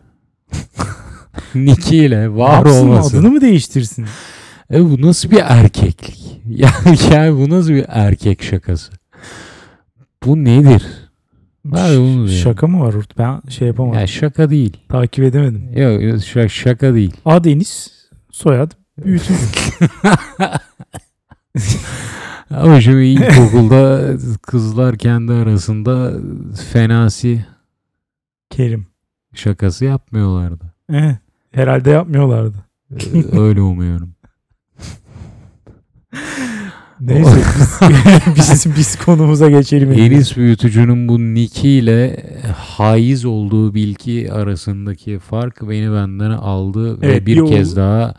nickiyle 1.54 2.34
var 2.36 2.66
yapsın, 2.66 2.88
olması. 2.88 3.16
Adını 3.18 3.30
mı 3.30 3.40
değiştirsin? 3.40 4.06
E 4.72 4.84
bu 4.84 5.02
nasıl 5.02 5.30
bir 5.30 5.40
erkeklik? 5.44 6.24
Yani, 6.48 6.98
yani 7.12 7.38
bu 7.38 7.50
nasıl 7.50 7.70
bir 7.70 7.84
erkek 7.88 8.42
şakası? 8.42 8.92
Bu 10.26 10.44
nedir? 10.44 10.82
Diyorum. 11.74 12.28
Şaka 12.28 12.66
mı 12.66 12.80
var 12.80 12.94
orada? 12.94 13.14
Ben 13.18 13.50
şey 13.50 13.68
yapamadım. 13.68 14.00
Ya 14.00 14.06
şaka 14.06 14.50
değil. 14.50 14.76
Takip 14.88 15.24
edemedim. 15.24 15.68
Yok 15.68 16.02
yok, 16.02 16.16
şa- 16.16 16.48
şaka 16.48 16.94
değil. 16.94 17.12
Ad 17.24 17.44
Enis, 17.44 17.88
soyad 18.30 18.70
büyütücü. 19.04 19.34
Ama 22.50 22.80
şimdi 22.80 23.04
ilkokulda 23.04 24.12
kızlar 24.42 24.98
kendi 24.98 25.32
arasında 25.32 26.12
fenasi 26.72 27.46
Kerim. 28.50 28.86
şakası 29.34 29.84
yapmıyorlardı. 29.84 30.64
Evet. 30.92 31.16
Herhalde 31.52 31.90
yapmıyorlardı. 31.90 32.56
Ee, 32.92 33.38
Öyle 33.38 33.60
umuyorum. 33.60 34.14
Neyse 37.00 37.36
biz, 37.56 37.80
biz, 38.66 38.76
biz 38.76 38.96
konumuza 38.98 39.50
geçelim. 39.50 39.92
Enis 39.92 40.36
büyütücünün 40.36 41.08
bu 41.08 41.18
Nicky 41.20 41.78
ile 41.78 42.24
haiz 42.56 43.24
olduğu 43.24 43.74
bilgi 43.74 44.32
arasındaki 44.32 45.18
fark 45.18 45.62
beni 45.62 45.92
benden 45.92 46.30
aldı 46.30 47.00
ve 47.00 47.06
Evet, 47.06 47.26
bir 47.26 47.36
bir 47.36 47.40
o- 47.40 47.46
kez 47.46 47.76
daha 47.76 48.14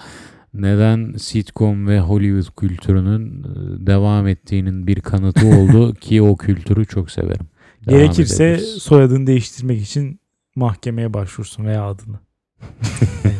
neden 0.61 1.13
sitcom 1.17 1.87
ve 1.87 1.99
Hollywood 1.99 2.55
kültürünün 2.55 3.43
e, 3.43 3.87
devam 3.87 4.27
ettiğinin 4.27 4.87
bir 4.87 5.01
kanıtı 5.01 5.47
oldu 5.57 5.93
ki 5.93 6.21
o 6.21 6.37
kültürü 6.37 6.85
çok 6.85 7.11
severim. 7.11 7.47
Devam 7.87 7.99
Gerekirse 7.99 8.45
edebiliriz. 8.45 8.81
soyadını 8.83 9.27
değiştirmek 9.27 9.81
için 9.81 10.19
mahkemeye 10.55 11.13
başvursun 11.13 11.65
veya 11.65 11.83
adını. 11.85 12.19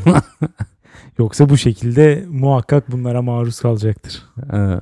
Yoksa 1.19 1.49
bu 1.49 1.57
şekilde 1.57 2.25
muhakkak 2.29 2.91
bunlara 2.91 3.21
maruz 3.21 3.59
kalacaktır. 3.59 4.23
Evet, 4.53 4.81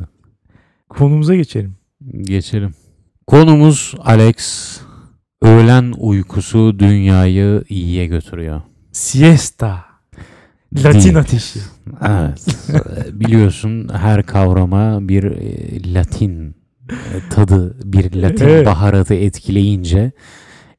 Konumuza 0.90 1.36
geçelim. 1.36 1.76
geçelim. 2.22 2.74
Konumuz 3.28 3.96
Alex. 4.00 4.80
Öğlen 5.42 5.94
uykusu 5.98 6.80
dünyayı 6.80 7.64
iyiye 7.70 8.06
götürüyor. 8.06 8.62
Siesta. 8.92 9.86
Latin 10.78 11.00
Değil. 11.00 11.18
ateşi. 11.20 11.60
Evet. 12.08 12.46
Biliyorsun 13.20 13.90
her 13.94 14.24
kavrama 14.26 15.08
bir 15.08 15.24
e, 15.24 15.94
Latin 15.94 16.56
e, 16.90 16.96
tadı, 17.30 17.78
bir 17.94 18.16
Latin 18.22 18.46
Evet. 18.46 18.66
baharatı 18.66 19.14
etkileyince 19.14 20.12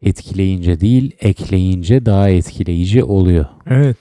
etkileyince 0.03 0.81
değil, 0.81 1.12
ekleyince 1.21 2.07
daha 2.07 2.29
etkileyici 2.29 3.05
oluyor. 3.05 3.47
Evet. 3.67 3.97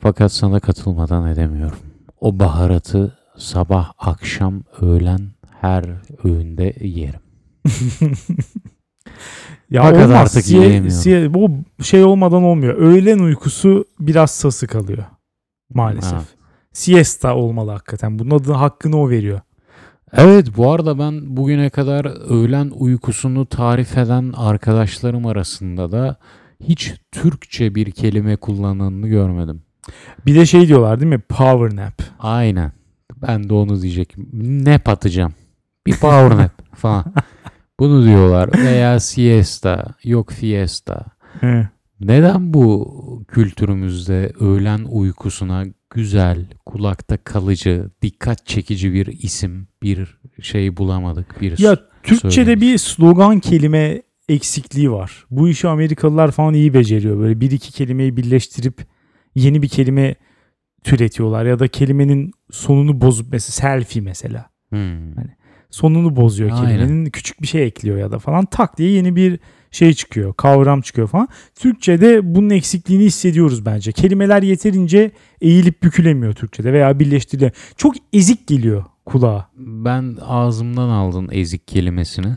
Fakat 0.00 0.32
sana 0.32 0.60
katılmadan 0.60 1.28
edemiyorum. 1.28 1.78
O 2.20 2.38
baharatı 2.38 3.18
sabah, 3.38 3.92
akşam, 3.98 4.62
öğlen 4.80 5.20
her 5.60 5.84
öğünde 6.24 6.74
yerim. 6.80 7.20
Ya 9.70 9.82
Fakat 9.82 10.06
olmaz. 10.06 10.20
artık 10.20 10.44
Siye- 10.44 10.60
yiyemiyorum. 10.60 10.90
siye- 10.90 11.34
bu 11.34 11.50
şey 11.82 12.04
olmadan 12.04 12.42
olmuyor. 12.42 12.74
Öğlen 12.74 13.18
uykusu 13.18 13.84
biraz 14.00 14.30
sası 14.30 14.66
kalıyor. 14.66 15.04
Maalesef. 15.74 16.12
Ha. 16.12 16.24
Siesta 16.72 17.34
olmalı 17.34 17.70
hakikaten. 17.70 18.18
Bunun 18.18 18.30
adını 18.30 18.54
hakkını 18.54 18.96
o 18.96 19.10
veriyor. 19.10 19.40
Evet 20.12 20.56
bu 20.56 20.72
arada 20.72 20.98
ben 20.98 21.36
bugüne 21.36 21.70
kadar 21.70 22.30
öğlen 22.30 22.70
uykusunu 22.74 23.46
tarif 23.46 23.98
eden 23.98 24.32
arkadaşlarım 24.36 25.26
arasında 25.26 25.92
da 25.92 26.16
hiç 26.60 26.94
Türkçe 27.12 27.74
bir 27.74 27.90
kelime 27.90 28.36
kullananını 28.36 29.08
görmedim. 29.08 29.62
Bir 30.26 30.34
de 30.34 30.46
şey 30.46 30.68
diyorlar 30.68 31.00
değil 31.00 31.10
mi? 31.10 31.20
Power 31.20 31.76
nap. 31.76 32.02
Aynen. 32.18 32.72
Ben 33.22 33.48
de 33.48 33.54
onu 33.54 33.82
diyecektim. 33.82 34.28
Nap 34.64 34.88
atacağım. 34.88 35.34
Bir 35.86 35.92
power 35.92 36.36
nap 36.36 36.52
falan. 36.76 37.04
Bunu 37.80 38.04
diyorlar. 38.04 38.50
Veya 38.54 39.00
siesta. 39.00 39.84
Yok 40.04 40.32
fiesta. 40.32 41.04
Neden 42.00 42.54
bu 42.54 43.24
kültürümüzde 43.28 44.32
öğlen 44.40 44.84
uykusuna 44.84 45.64
güzel, 45.90 46.46
kulakta 46.66 47.16
kalıcı, 47.16 47.90
dikkat 48.02 48.46
çekici 48.46 48.92
bir 48.92 49.06
isim, 49.06 49.68
bir 49.82 50.18
şey 50.40 50.76
bulamadık? 50.76 51.40
Bir 51.40 51.58
Ya 51.58 51.78
Türkçe'de 52.02 52.30
Söylemiş. 52.30 52.62
bir 52.62 52.78
slogan 52.78 53.40
kelime 53.40 54.02
eksikliği 54.28 54.92
var. 54.92 55.24
Bu 55.30 55.48
işi 55.48 55.68
Amerikalılar 55.68 56.30
falan 56.30 56.54
iyi 56.54 56.74
beceriyor. 56.74 57.18
Böyle 57.18 57.40
bir 57.40 57.50
iki 57.50 57.72
kelimeyi 57.72 58.16
birleştirip 58.16 58.86
yeni 59.34 59.62
bir 59.62 59.68
kelime 59.68 60.14
türetiyorlar 60.84 61.44
ya 61.44 61.58
da 61.58 61.68
kelimenin 61.68 62.32
sonunu 62.50 63.00
bozup 63.00 63.32
mesela 63.32 63.52
selfie 63.52 64.02
mesela. 64.02 64.50
Hmm. 64.68 65.14
Sonunu 65.70 66.16
bozuyor 66.16 66.50
Aynen. 66.50 66.64
kelimenin 66.64 67.06
küçük 67.06 67.42
bir 67.42 67.46
şey 67.46 67.66
ekliyor 67.66 67.98
ya 67.98 68.12
da 68.12 68.18
falan 68.18 68.46
tak 68.46 68.78
diye 68.78 68.90
yeni 68.90 69.16
bir 69.16 69.38
şey 69.74 69.94
çıkıyor. 69.94 70.34
Kavram 70.34 70.80
çıkıyor 70.80 71.08
falan. 71.08 71.28
Türkçe'de 71.54 72.34
bunun 72.34 72.50
eksikliğini 72.50 73.04
hissediyoruz 73.04 73.66
bence. 73.66 73.92
Kelimeler 73.92 74.42
yeterince 74.42 75.10
eğilip 75.40 75.82
bükülemiyor 75.82 76.32
Türkçe'de 76.32 76.72
veya 76.72 77.00
birleştirilemiyor. 77.00 77.56
Çok 77.76 77.94
ezik 78.12 78.46
geliyor 78.46 78.84
kulağa. 79.06 79.48
Ben 79.56 80.16
ağzımdan 80.20 80.88
aldın 80.88 81.28
ezik 81.32 81.68
kelimesini. 81.68 82.36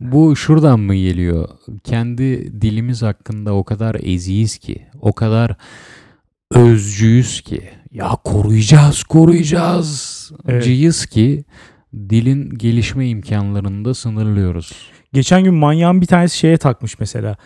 Bu 0.00 0.36
şuradan 0.36 0.80
mı 0.80 0.94
geliyor? 0.94 1.48
Kendi 1.84 2.52
dilimiz 2.62 3.02
hakkında 3.02 3.54
o 3.54 3.64
kadar 3.64 3.96
eziyiz 4.02 4.58
ki, 4.58 4.86
o 5.00 5.12
kadar 5.12 5.56
özcüyüz 6.50 7.40
ki, 7.40 7.62
ya 7.92 8.08
koruyacağız, 8.24 9.02
koruyacağız 9.02 10.32
Evet. 10.48 10.64
cıyız 10.64 11.06
ki 11.06 11.44
dilin 11.94 12.50
gelişme 12.50 13.08
imkanlarını 13.08 13.84
da 13.84 13.94
sınırlıyoruz. 13.94 14.72
Geçen 15.12 15.44
gün 15.44 15.54
manyağın 15.54 16.00
bir 16.00 16.06
tanesi 16.06 16.38
şeye 16.38 16.56
takmış 16.56 17.00
mesela. 17.00 17.36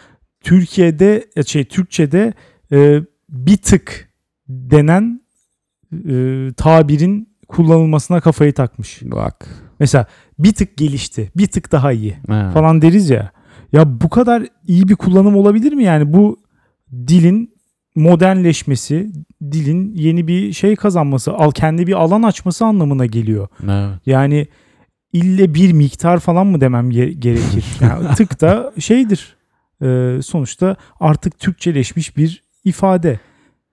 Türkiye'de 0.41 1.25
e, 1.37 1.43
şey 1.43 1.65
Türkçe'de 1.65 2.33
e, 2.73 3.03
bir 3.29 3.57
tık 3.57 4.09
denen 4.49 5.21
e, 6.09 6.15
tabirin 6.57 7.29
kullanılmasına 7.49 8.21
kafayı 8.21 8.53
takmış. 8.53 9.01
Bak. 9.03 9.49
Mesela 9.81 10.07
bir 10.39 10.55
tık 10.55 10.77
gelişti, 10.77 11.31
bir 11.37 11.47
tık 11.47 11.73
daha 11.73 11.93
iyi 11.93 12.17
Ha. 12.29 12.51
falan 12.55 12.83
deriz 12.83 13.11
ya. 13.11 13.31
Ya 13.73 14.01
bu 14.01 14.09
kadar 14.09 14.47
iyi 14.67 14.89
bir 14.89 14.97
kullanım 14.97 15.37
olabilir 15.37 15.73
mi? 15.73 15.85
Yani 15.85 16.13
bu 16.13 16.41
dilin 16.93 17.55
modernleşmesi, 17.95 19.11
dilin 19.43 19.93
yeni 19.95 20.27
bir 20.29 20.53
şey 20.53 20.77
kazanması, 20.77 21.33
al 21.33 21.51
kendi 21.51 21.87
bir 21.87 21.93
alan 21.93 22.23
açması 22.23 22.65
anlamına 22.65 23.07
geliyor. 23.07 23.49
Evet. 23.65 23.99
Yani 24.07 24.47
ille 25.13 25.55
bir 25.55 25.73
miktar 25.73 26.21
falan 26.21 26.47
mı 26.47 26.61
demem 26.61 26.91
ge- 26.91 27.13
gerekir? 27.13 27.65
Yani 27.81 28.15
tık 28.15 28.41
da 28.41 28.73
şeydir. 28.79 29.37
Ee, 29.83 30.19
sonuçta 30.23 30.77
artık 31.01 31.39
Türkçeleşmiş 31.39 32.17
bir 32.17 32.43
ifade. 32.65 33.21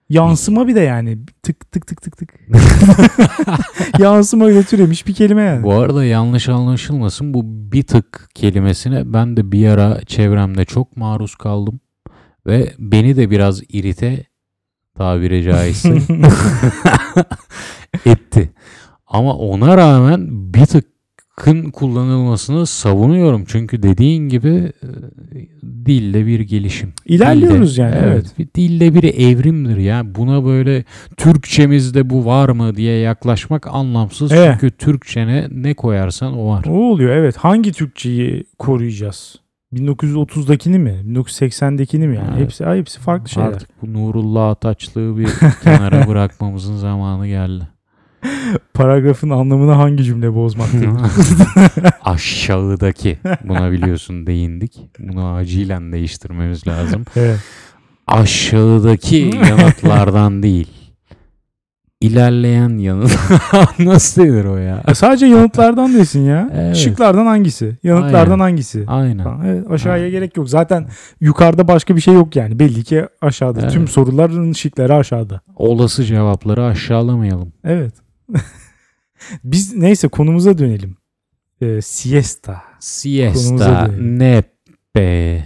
Yansıma 0.10 0.67
bir 0.67 0.75
de 0.75 0.80
yani 0.80 1.17
tık 1.43 1.71
tık 1.71 1.88
tık 1.88 2.02
tık 2.02 2.17
tık. 2.17 2.34
Yansıma 3.99 4.52
ile 4.52 4.63
türemiş 4.63 5.08
bir 5.08 5.13
kelime 5.13 5.41
yani. 5.41 5.63
Bu 5.63 5.73
arada 5.73 6.06
yanlış 6.06 6.49
anlaşılmasın 6.49 7.34
bu 7.34 7.41
bir 7.45 7.84
tık 7.84 8.30
kelimesine 8.36 9.13
ben 9.13 9.38
de 9.38 9.52
bir 9.52 9.67
ara 9.67 10.02
çevremde 10.06 10.65
çok 10.65 10.97
maruz 10.97 11.36
kaldım 11.36 11.80
ve 12.45 12.73
beni 12.80 13.17
de 13.17 13.30
biraz 13.32 13.62
irite 13.69 14.25
tabiri 14.97 15.43
caizse 15.43 15.97
etti. 18.06 18.52
Ama 19.08 19.34
ona 19.34 19.78
rağmen 19.78 20.54
bir 20.54 20.65
tıkın 21.39 21.71
kullanılmasını 21.71 22.65
savunuyorum. 22.65 23.43
Çünkü 23.47 23.84
dediğin 23.84 24.30
gibi 24.30 24.71
e, 24.84 24.89
dilde 25.86 26.25
bir 26.25 26.39
gelişim. 26.39 26.93
İlerliyoruz 27.06 27.73
Dilde- 27.73 27.82
yani, 27.82 27.95
evet. 28.04 28.25
bir 28.39 28.47
Dilde 28.56 28.93
bir 28.93 29.04
evrimdir 29.04 29.78
ya. 29.78 30.15
Buna 30.15 30.45
böyle 30.45 30.84
Türkçemizde 31.17 32.10
bu 32.10 32.25
var 32.25 32.49
mı 32.49 32.75
diye 32.75 32.97
yaklaşmak 32.99 33.67
anlamsız. 33.67 34.32
Evet. 34.32 34.58
Çünkü 34.60 34.78
Türkçene 34.78 35.47
ne 35.52 35.73
koyarsan 35.73 36.38
o 36.38 36.49
var. 36.49 36.65
O 36.69 36.91
oluyor 36.91 37.15
evet. 37.15 37.38
Hangi 37.38 37.71
Türkçeyi 37.71 38.43
koruyacağız? 38.60 39.36
1930'dakini 39.73 40.80
mi? 40.80 41.02
1980'dekini 41.08 42.08
mi 42.08 42.15
yani? 42.15 42.30
Evet. 42.32 42.41
Hepsi 42.41 42.65
hepsi 42.65 42.99
farklı 42.99 43.30
şeyler. 43.30 43.47
Artık 43.47 43.69
bu 43.82 43.93
Nurullah 43.93 44.49
Ataçlığı 44.49 45.17
bir 45.17 45.30
kenara 45.63 46.08
bırakmamızın 46.08 46.78
zamanı 46.78 47.28
geldi. 47.28 47.67
Paragrafın 48.74 49.30
anlamını 49.30 49.72
hangi 49.72 50.04
cümle 50.04 50.36
bozmaktadır? 50.36 50.90
Aşağıdaki 52.04 53.18
buna 53.44 53.72
biliyorsun 53.72 54.28
değindik. 54.28 54.80
Bunu 55.00 55.28
acilen 55.34 55.92
değiştirmemiz 55.92 56.68
lazım. 56.68 57.04
evet. 57.16 57.40
Aşağıdaki 58.08 59.32
yanıtlardan 59.50 60.44
değil. 60.44 60.68
İlerleyen 62.02 62.78
yanıt. 62.78 63.18
Nasıl 63.80 64.24
denir 64.24 64.46
o 64.46 64.58
ya? 64.58 64.84
E, 64.88 64.94
Sadece 64.94 65.26
yanıtlardan 65.26 65.94
desin 65.94 66.26
ya. 66.26 66.50
Evet. 66.56 66.76
Şıklardan 66.76 67.26
hangisi? 67.26 67.78
Yanıtlardan 67.84 68.32
Aynen. 68.32 68.40
hangisi? 68.44 68.84
Aynen. 68.88 69.24
Falan. 69.24 69.46
Evet, 69.46 69.72
aşağıya 69.72 69.96
Aynen. 70.04 70.12
gerek 70.12 70.38
yok. 70.38 70.50
Zaten 70.50 70.88
yukarıda 71.22 71.68
başka 71.68 71.96
bir 71.96 72.02
şey 72.02 72.14
yok 72.14 72.36
yani. 72.36 72.60
Belli 72.60 72.84
ki 72.84 73.06
aşağıda. 73.22 73.60
Evet. 73.62 73.72
Tüm 73.72 73.88
soruların 73.88 74.54
şıkları 74.54 74.96
aşağıda. 74.96 75.42
Olası 75.56 76.04
cevapları 76.04 76.66
aşağılamayalım. 76.66 77.54
Evet. 77.64 77.94
Biz 79.44 79.76
neyse 79.76 80.08
konumuza 80.08 80.58
dönelim. 80.58 80.98
Ee, 81.62 81.82
siesta. 81.82 82.63
Siesta 82.80 83.88
dönelim. 83.88 84.20
ne 84.20 84.44
be. 84.96 85.46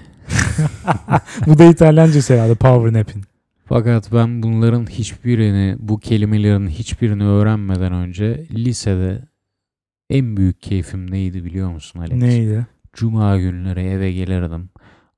Bu 1.48 1.58
da 1.58 1.64
İtalyancası 1.64 2.34
herhalde 2.34 2.56
power 2.56 2.94
nap'in. 3.00 3.24
Fakat 3.66 4.14
ben 4.14 4.44
bunların 4.44 4.90
hiçbirini, 4.90 5.76
bu 5.80 6.00
kelimelerin 6.00 6.68
hiçbirini 6.68 7.24
öğrenmeden 7.24 7.94
önce 7.94 8.48
lisede 8.52 9.22
en 10.10 10.38
büyük 10.38 10.62
keyfim 10.62 11.12
neydi 11.12 11.46
biliyor 11.46 11.70
musun 11.70 12.00
Alex? 12.00 12.22
Neydi? 12.22 12.68
Cuma 12.94 13.38
günleri 13.38 13.82
eve 13.82 14.12
gelirdim. 14.12 14.70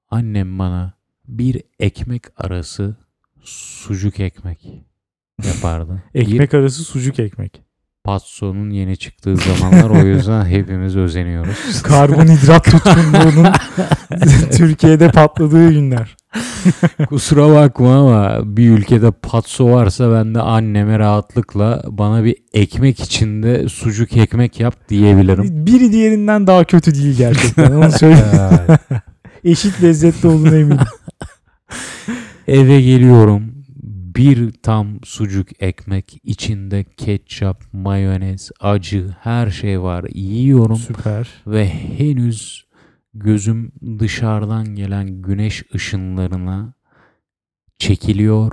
Annem 0.10 0.60
bana 0.60 0.94
bir 1.28 1.62
ekmek 1.80 2.24
arası 2.38 2.98
sucuk 3.44 4.20
ekmek 4.20 4.86
yapardı. 5.44 6.04
Bir 6.16 6.20
Ekmek 6.22 6.54
arası 6.54 6.84
sucuk 6.84 7.20
ekmek. 7.20 7.62
Patson'un 8.04 8.70
yeni 8.70 8.98
çıktığı 8.98 9.36
zamanlar 9.38 9.90
o 9.90 10.06
yüzden 10.06 10.46
hepimiz 10.50 10.96
özeniyoruz. 10.96 11.82
Karbonhidrat 11.84 12.64
tutkunluğunun 12.72 13.48
Türkiye'de 14.58 15.12
patladığı 15.12 15.72
günler. 15.72 16.16
Kusura 17.10 17.50
bakma 17.56 17.96
ama 17.96 18.42
bir 18.58 18.70
ülkede 18.70 19.12
patso 19.12 19.72
varsa 19.72 20.12
ben 20.12 20.36
de 20.36 20.42
anneme 20.42 21.00
rahatlıkla 21.00 21.84
bana 21.88 22.24
bir 22.24 22.36
ekmek 22.54 23.00
içinde 23.00 23.70
sucuk 23.70 24.18
ekmek 24.18 24.60
yap 24.60 24.90
diyebilirim. 24.90 25.66
Biri 25.66 25.92
diğerinden 25.92 26.48
daha 26.48 26.64
kötü 26.64 26.96
değil 26.96 27.18
gerçekten. 27.18 27.72
Onu 27.72 27.92
söyleyeyim. 27.92 28.78
Eşit 29.44 29.84
lezzetli 29.84 30.28
olduğuna 30.28 30.56
eminim. 30.56 30.78
Eve 32.48 32.82
geliyorum. 32.82 33.55
Bir 34.16 34.52
tam 34.52 35.00
sucuk 35.04 35.48
ekmek 35.64 36.20
içinde 36.24 36.84
ketçap, 36.84 37.64
mayonez, 37.74 38.52
acı 38.60 39.16
her 39.20 39.50
şey 39.50 39.82
var. 39.82 40.06
Yiyorum 40.14 40.76
Süper. 40.76 41.30
ve 41.48 41.70
henüz 41.70 42.66
gözüm 43.14 43.72
dışarıdan 44.00 44.76
gelen 44.76 45.22
güneş 45.22 45.64
ışınlarına 45.76 46.74
çekiliyor 47.80 48.52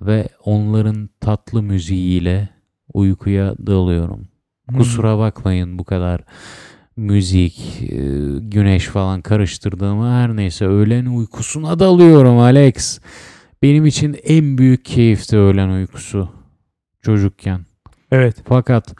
ve 0.00 0.28
onların 0.44 1.08
tatlı 1.20 1.62
müziğiyle 1.62 2.48
uykuya 2.94 3.54
dalıyorum. 3.66 4.28
Kusura 4.76 5.18
bakmayın 5.18 5.78
bu 5.78 5.84
kadar 5.84 6.20
müzik, 6.96 7.82
e, 7.82 7.96
güneş 8.40 8.86
falan 8.86 9.22
karıştırdığımı 9.22 10.10
her 10.12 10.36
neyse 10.36 10.66
öğlen 10.66 11.06
uykusuna 11.06 11.78
dalıyorum 11.78 12.38
Alex. 12.38 13.00
Benim 13.64 13.86
için 13.86 14.16
en 14.24 14.58
büyük 14.58 14.84
keyifti 14.84 15.36
öğlen 15.36 15.68
uykusu 15.68 16.28
çocukken. 17.02 17.66
Evet. 18.10 18.36
Fakat 18.48 18.94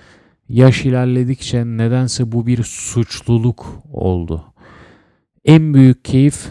yaş 0.48 0.84
ilerledikçe 0.84 1.64
nedense 1.64 2.32
bu 2.32 2.46
bir 2.46 2.62
suçluluk 2.62 3.66
oldu. 3.92 4.44
En 5.44 5.74
büyük 5.74 6.04
keyif 6.04 6.46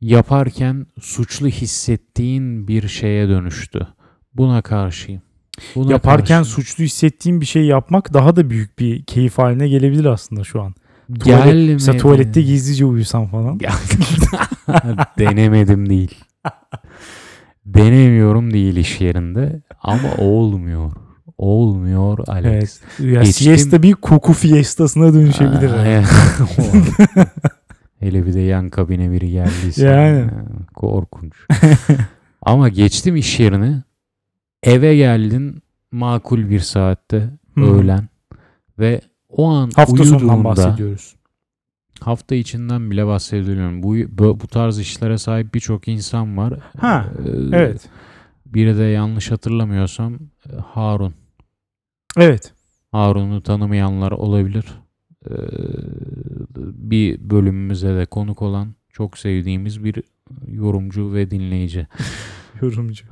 yaparken 0.00 0.86
suçlu 1.00 1.48
hissettiğin 1.48 2.68
bir 2.68 2.88
şeye 2.88 3.28
dönüştü. 3.28 3.86
Buna 4.34 4.62
karşıyım. 4.62 5.22
Buna 5.74 5.92
Yaparken 5.92 6.38
karşıyım. 6.38 6.44
suçlu 6.44 6.84
hissettiğin 6.84 7.40
bir 7.40 7.46
şey 7.46 7.64
yapmak 7.64 8.14
daha 8.14 8.36
da 8.36 8.50
büyük 8.50 8.78
bir 8.78 9.04
keyif 9.04 9.38
haline 9.38 9.68
gelebilir 9.68 10.04
aslında 10.04 10.44
şu 10.44 10.62
an. 10.62 10.74
Tuvalet- 11.14 11.24
Gelmedi. 11.24 11.72
Mesela 11.72 11.98
tuvalette 11.98 12.42
gizlice 12.42 12.84
uyusan 12.84 13.26
falan. 13.26 13.60
Denemedim 15.18 15.88
değil. 15.88 16.14
Denemiyorum 17.64 18.52
değil 18.52 18.76
iş 18.76 19.00
yerinde 19.00 19.62
ama 19.82 20.14
olmuyor. 20.18 20.92
Olmuyor 21.38 22.18
Alex. 22.28 22.80
Evet. 23.00 23.12
Ya 23.14 23.22
Geçtim. 23.22 23.44
siesta 23.44 23.82
bir 23.82 23.92
koku 23.92 24.32
fiestasına 24.32 25.14
dönüşebilir. 25.14 25.70
Aa, 25.70 26.02
Hele 28.00 28.26
bir 28.26 28.34
de 28.34 28.40
yan 28.40 28.68
kabine 28.68 29.12
biri 29.12 29.30
geldiyse. 29.30 29.86
Yani. 29.86 30.22
Ha, 30.22 30.30
Korkunç. 30.74 31.32
Ama 32.42 32.68
geçtim 32.68 33.16
iş 33.16 33.40
yerini. 33.40 33.82
Eve 34.62 34.96
geldin 34.96 35.62
makul 35.92 36.50
bir 36.50 36.60
saatte 36.60 37.30
Hı. 37.54 37.60
öğlen 37.60 38.08
ve 38.78 39.00
o 39.28 39.48
an 39.48 39.70
Hafta 39.76 39.92
uyuduğunda 40.02 40.44
bahsediyoruz. 40.44 41.14
Hafta 42.02 42.34
içinden 42.34 42.90
bile 42.90 43.06
bahsediyorum. 43.06 43.82
Bu 43.82 43.94
bu 44.18 44.40
bu 44.40 44.46
tarz 44.46 44.78
işlere 44.78 45.18
sahip 45.18 45.54
birçok 45.54 45.88
insan 45.88 46.36
var. 46.36 46.54
Ha, 46.78 47.06
Ee, 47.18 47.56
Evet. 47.56 47.88
Biri 48.46 48.78
de 48.78 48.82
yanlış 48.84 49.30
hatırlamıyorsam 49.30 50.18
Harun. 50.66 51.14
Evet. 52.16 52.52
Harun'u 52.92 53.42
tanımayanlar 53.42 54.12
olabilir. 54.12 54.64
Ee, 55.30 55.34
bir 56.74 57.30
bölümümüze 57.30 57.96
de 57.96 58.06
konuk 58.06 58.42
olan 58.42 58.74
çok 58.92 59.18
sevdiğimiz 59.18 59.84
bir 59.84 60.02
yorumcu 60.48 61.12
ve 61.14 61.30
dinleyici. 61.30 61.86
Yorumcu. 62.62 63.04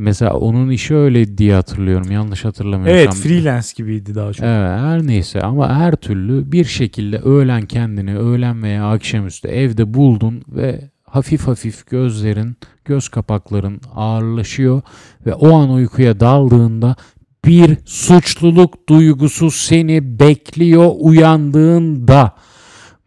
Mesela 0.00 0.34
onun 0.34 0.70
işi 0.70 0.94
öyle 0.94 1.38
diye 1.38 1.54
hatırlıyorum. 1.54 2.10
Yanlış 2.10 2.44
hatırlamıyorsam. 2.44 2.96
Evet 2.96 3.14
freelance 3.14 3.68
gibiydi 3.76 4.14
daha 4.14 4.32
çok. 4.32 4.46
Evet 4.46 4.80
her 4.80 5.06
neyse 5.06 5.40
ama 5.40 5.74
her 5.74 5.96
türlü 5.96 6.52
bir 6.52 6.64
şekilde 6.64 7.18
öğlen 7.18 7.66
kendini 7.66 8.18
öğlen 8.18 8.62
veya 8.62 8.90
akşamüstü 8.90 9.48
evde 9.48 9.94
buldun 9.94 10.42
ve 10.48 10.90
hafif 11.04 11.46
hafif 11.46 11.86
gözlerin, 11.86 12.56
göz 12.84 13.08
kapakların 13.08 13.80
ağırlaşıyor 13.94 14.82
ve 15.26 15.34
o 15.34 15.56
an 15.56 15.70
uykuya 15.70 16.20
daldığında 16.20 16.96
bir 17.44 17.78
suçluluk 17.84 18.88
duygusu 18.88 19.50
seni 19.50 20.20
bekliyor 20.20 20.90
uyandığında. 20.98 22.32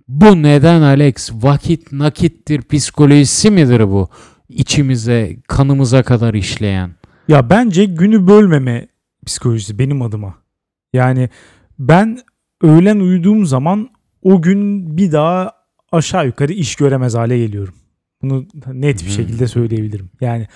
Bu 0.08 0.43
neden 0.43 0.82
Alex? 0.82 1.32
Vakit 1.34 1.91
nakittir 1.91 2.62
psikolojisi 2.62 3.51
midir 3.51 3.89
bu? 3.89 4.10
İçimize, 4.54 5.38
kanımıza 5.48 6.04
kadar 6.04 6.34
işleyen. 6.34 6.92
Ya 7.28 7.50
bence 7.50 7.86
günü 7.86 8.28
bölmeme 8.28 8.88
psikolojisi 9.26 9.80
benim 9.80 10.02
adıma. 10.02 10.36
Yani 10.94 11.30
ben 11.80 12.20
öğlen 12.62 13.00
uyuduğum 13.00 13.46
zaman 13.46 13.89
o 14.22 14.42
gün 14.42 14.98
bir 14.98 15.12
daha 15.12 15.52
aşağı 15.92 16.26
yukarı 16.26 16.54
iş 16.54 16.76
göremez 16.76 17.16
hale 17.16 17.38
geliyorum. 17.38 17.74
Bunu 18.22 18.46
net 18.74 19.02
bir 19.04 19.10
Hı. 19.10 19.12
şekilde 19.12 19.48
söyleyebilirim. 19.48 20.10
Yani 20.22 20.48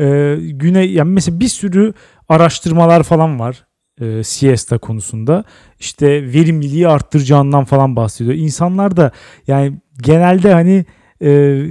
e, 0.00 0.36
güne 0.40 0.82
yani 0.82 1.10
mesela 1.10 1.40
bir 1.40 1.48
sürü 1.48 1.92
araştırmalar 2.28 3.02
falan 3.02 3.40
var 3.40 3.66
e, 4.00 4.22
siesta 4.22 4.78
konusunda. 4.78 5.44
İşte 5.80 6.32
verimliliği 6.32 6.88
arttıracağından 6.88 7.64
falan 7.64 7.96
bahsediyor. 7.96 8.36
İnsanlar 8.36 8.96
da 8.96 9.10
yani 9.46 9.80
genelde 10.02 10.52
hani 10.52 10.84
e, 11.22 11.62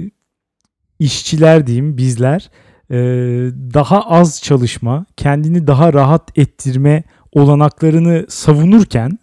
işçiler 0.98 1.66
diyeyim 1.66 1.98
bizler 1.98 2.50
e, 2.90 2.96
daha 3.74 4.00
az 4.00 4.42
çalışma, 4.42 5.06
kendini 5.16 5.66
daha 5.66 5.92
rahat 5.92 6.38
ettirme 6.38 7.02
olanaklarını 7.32 8.26
savunurken 8.28 9.18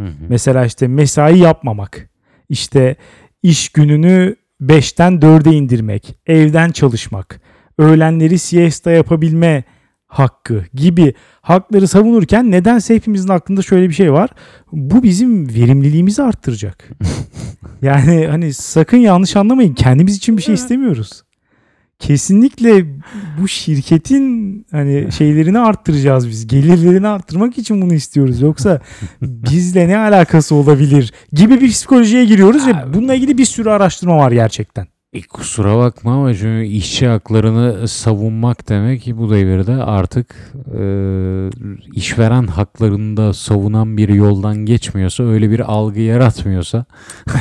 Hı 0.00 0.06
hı. 0.06 0.12
mesela 0.28 0.64
işte 0.64 0.88
mesai 0.88 1.38
yapmamak, 1.38 2.10
işte 2.48 2.96
iş 3.42 3.68
gününü 3.68 4.36
5'ten 4.62 5.12
4'e 5.12 5.52
indirmek, 5.52 6.18
evden 6.26 6.70
çalışmak, 6.70 7.40
öğlenleri 7.78 8.38
siesta 8.38 8.90
yapabilme 8.90 9.64
hakkı 10.18 10.64
gibi 10.74 11.14
hakları 11.42 11.88
savunurken 11.88 12.50
nedense 12.50 12.94
hepimizin 12.94 13.28
aklında 13.28 13.62
şöyle 13.62 13.88
bir 13.88 13.94
şey 13.94 14.12
var. 14.12 14.30
Bu 14.72 15.02
bizim 15.02 15.48
verimliliğimizi 15.48 16.22
arttıracak. 16.22 16.88
yani 17.82 18.26
hani 18.26 18.54
sakın 18.54 18.96
yanlış 18.96 19.36
anlamayın. 19.36 19.74
Kendimiz 19.74 20.16
için 20.16 20.36
bir 20.36 20.42
şey 20.42 20.54
istemiyoruz. 20.54 21.22
Kesinlikle 21.98 22.84
bu 23.40 23.48
şirketin 23.48 24.66
hani 24.70 25.12
şeylerini 25.12 25.58
arttıracağız 25.58 26.28
biz. 26.28 26.46
Gelirlerini 26.46 27.08
arttırmak 27.08 27.58
için 27.58 27.82
bunu 27.82 27.94
istiyoruz. 27.94 28.40
Yoksa 28.40 28.80
bizle 29.22 29.88
ne 29.88 29.98
alakası 29.98 30.54
olabilir 30.54 31.12
gibi 31.32 31.60
bir 31.60 31.70
psikolojiye 31.70 32.24
giriyoruz 32.24 32.66
ve 32.66 32.72
bununla 32.94 33.14
ilgili 33.14 33.38
bir 33.38 33.44
sürü 33.44 33.70
araştırma 33.70 34.16
var 34.16 34.32
gerçekten. 34.32 34.86
E, 35.16 35.22
kusura 35.22 35.78
bakma 35.78 36.14
ama 36.14 36.34
çünkü 36.34 36.66
işçi 36.66 37.06
haklarını 37.06 37.88
savunmak 37.88 38.68
demek 38.68 39.02
ki 39.02 39.18
bu 39.18 39.30
devirde 39.30 39.72
artık 39.72 40.52
e, 40.78 40.82
işveren 41.92 42.46
haklarını 42.46 43.16
da 43.16 43.32
savunan 43.32 43.96
bir 43.96 44.08
yoldan 44.08 44.56
geçmiyorsa 44.56 45.24
öyle 45.24 45.50
bir 45.50 45.60
algı 45.60 46.00
yaratmıyorsa 46.00 46.84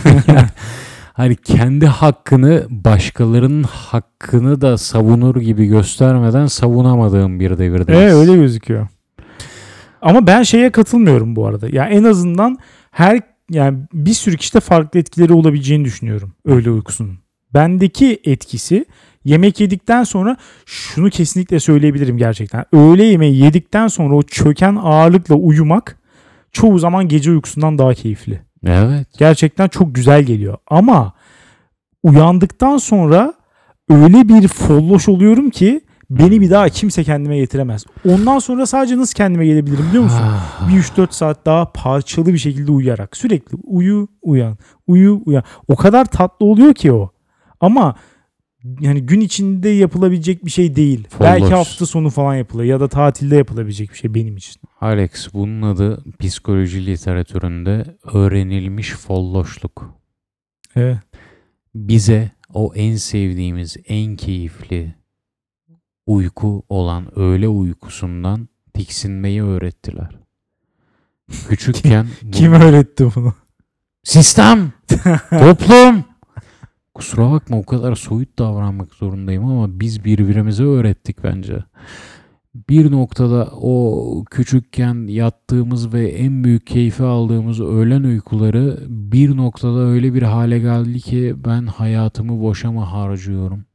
yani, 0.05 0.37
hani 1.13 1.35
kendi 1.35 1.85
hakkını 1.85 2.65
başkalarının 2.69 3.63
hakkını 3.63 4.61
da 4.61 4.77
savunur 4.77 5.35
gibi 5.35 5.65
göstermeden 5.65 6.47
savunamadığım 6.47 7.39
bir 7.39 7.57
devirdeyiz. 7.57 8.01
Evet 8.01 8.13
öyle 8.13 8.35
gözüküyor. 8.35 8.87
Ama 10.01 10.27
ben 10.27 10.43
şeye 10.43 10.71
katılmıyorum 10.71 11.35
bu 11.35 11.47
arada. 11.47 11.67
Ya 11.69 11.85
en 11.85 12.03
azından 12.03 12.57
her 12.91 13.21
yani 13.49 13.77
bir 13.93 14.13
sürü 14.13 14.37
kişide 14.37 14.59
farklı 14.59 14.99
etkileri 14.99 15.33
olabileceğini 15.33 15.85
düşünüyorum 15.85 16.33
öğle 16.45 16.69
uykusunun. 16.71 17.24
Bendeki 17.55 18.19
etkisi 18.23 18.85
yemek 19.25 19.59
yedikten 19.59 20.03
sonra 20.03 20.37
şunu 20.65 21.09
kesinlikle 21.09 21.59
söyleyebilirim 21.59 22.17
gerçekten. 22.17 22.65
Öğle 22.73 23.03
yemeği 23.03 23.43
yedikten 23.43 23.87
sonra 23.87 24.15
o 24.15 24.23
çöken 24.23 24.75
ağırlıkla 24.83 25.35
uyumak 25.35 25.97
çoğu 26.51 26.79
zaman 26.79 27.07
gece 27.07 27.31
uykusundan 27.31 27.77
daha 27.77 27.93
keyifli. 27.93 28.41
Evet. 28.65 29.07
Gerçekten 29.19 29.67
çok 29.67 29.95
güzel 29.95 30.23
geliyor. 30.23 30.57
Ama 30.67 31.13
uyandıktan 32.03 32.77
sonra 32.77 33.33
öyle 33.89 34.29
bir 34.29 34.47
folloş 34.47 35.09
oluyorum 35.09 35.49
ki 35.49 35.81
beni 36.09 36.41
bir 36.41 36.49
daha 36.49 36.69
kimse 36.69 37.03
kendime 37.03 37.37
getiremez. 37.37 37.85
Ondan 38.09 38.39
sonra 38.39 38.65
sadece 38.65 38.97
nasıl 38.97 39.13
kendime 39.13 39.45
gelebilirim 39.45 39.85
biliyor 39.87 40.03
musun? 40.03 40.19
Ah, 40.23 40.69
Bir 40.69 40.73
3-4 40.81 41.07
saat 41.11 41.45
daha 41.45 41.71
parçalı 41.71 42.33
bir 42.33 42.37
şekilde 42.37 42.71
uyuyarak. 42.71 43.17
Sürekli 43.17 43.57
uyu 43.63 44.07
uyan, 44.21 44.57
uyu 44.87 45.21
uyan. 45.25 45.43
O 45.67 45.75
kadar 45.75 46.05
tatlı 46.05 46.45
oluyor 46.45 46.73
ki 46.73 46.91
o. 46.91 47.11
Ama 47.59 47.95
yani 48.79 49.05
gün 49.05 49.19
içinde 49.21 49.69
yapılabilecek 49.69 50.45
bir 50.45 50.51
şey 50.51 50.75
değil. 50.75 51.07
Folloş. 51.09 51.31
Belki 51.31 51.53
hafta 51.53 51.85
sonu 51.85 52.09
falan 52.09 52.35
yapılır 52.35 52.63
ya 52.63 52.79
da 52.79 52.87
tatilde 52.87 53.35
yapılabilecek 53.35 53.91
bir 53.91 53.97
şey 53.97 54.13
benim 54.13 54.37
için. 54.37 54.61
Alex 54.81 55.33
bunun 55.33 55.61
adı 55.61 56.03
psikoloji 56.19 56.85
literatüründe 56.85 57.97
öğrenilmiş 58.13 58.91
folloşluk. 58.91 59.95
Evet. 60.75 60.97
bize 61.75 62.31
o 62.53 62.71
en 62.75 62.95
sevdiğimiz, 62.95 63.77
en 63.87 64.15
keyifli 64.15 64.95
uyku 66.07 66.63
olan 66.69 67.19
öğle 67.19 67.47
uykusundan 67.47 68.49
tiksinmeyi 68.73 69.43
öğrettiler. 69.43 70.09
Küçükken 71.49 72.07
bu- 72.23 72.31
Kim 72.31 72.53
öğretti 72.53 73.09
bunu? 73.15 73.33
sistem, 74.03 74.73
toplum. 75.29 76.03
Kusura 76.95 77.31
bakma 77.31 77.57
o 77.57 77.63
kadar 77.65 77.95
soyut 77.95 78.39
davranmak 78.39 78.93
zorundayım 78.93 79.45
ama 79.45 79.79
biz 79.79 80.05
birbirimize 80.05 80.63
öğrettik 80.63 81.23
bence. 81.23 81.63
Bir 82.69 82.91
noktada 82.91 83.49
o 83.61 84.23
küçükken 84.31 85.07
yattığımız 85.07 85.93
ve 85.93 86.07
en 86.07 86.43
büyük 86.43 86.67
keyfi 86.67 87.03
aldığımız 87.03 87.61
öğlen 87.61 88.03
uykuları 88.03 88.79
bir 88.87 89.37
noktada 89.37 89.79
öyle 89.79 90.13
bir 90.13 90.21
hale 90.21 90.59
geldi 90.59 90.99
ki 90.99 91.35
ben 91.45 91.65
hayatımı 91.65 92.41
boşa 92.41 92.71
mı 92.71 92.83
harcıyorum? 92.83 93.65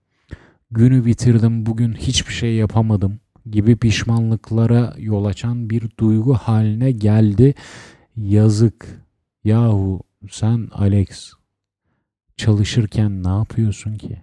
Günü 0.71 1.05
bitirdim 1.05 1.67
bugün 1.67 1.93
hiçbir 1.93 2.33
şey 2.33 2.55
yapamadım 2.55 3.21
gibi 3.51 3.77
pişmanlıklara 3.77 4.95
yol 4.99 5.25
açan 5.25 5.71
bir 5.71 5.91
duygu 5.99 6.35
haline 6.35 6.93
geldi. 6.93 7.55
Yazık. 8.17 8.87
Yahu 9.45 10.01
sen 10.31 10.69
Alex 10.73 11.40
çalışırken 12.41 13.25
ne 13.25 13.29
yapıyorsun 13.29 13.95
ki? 13.95 14.17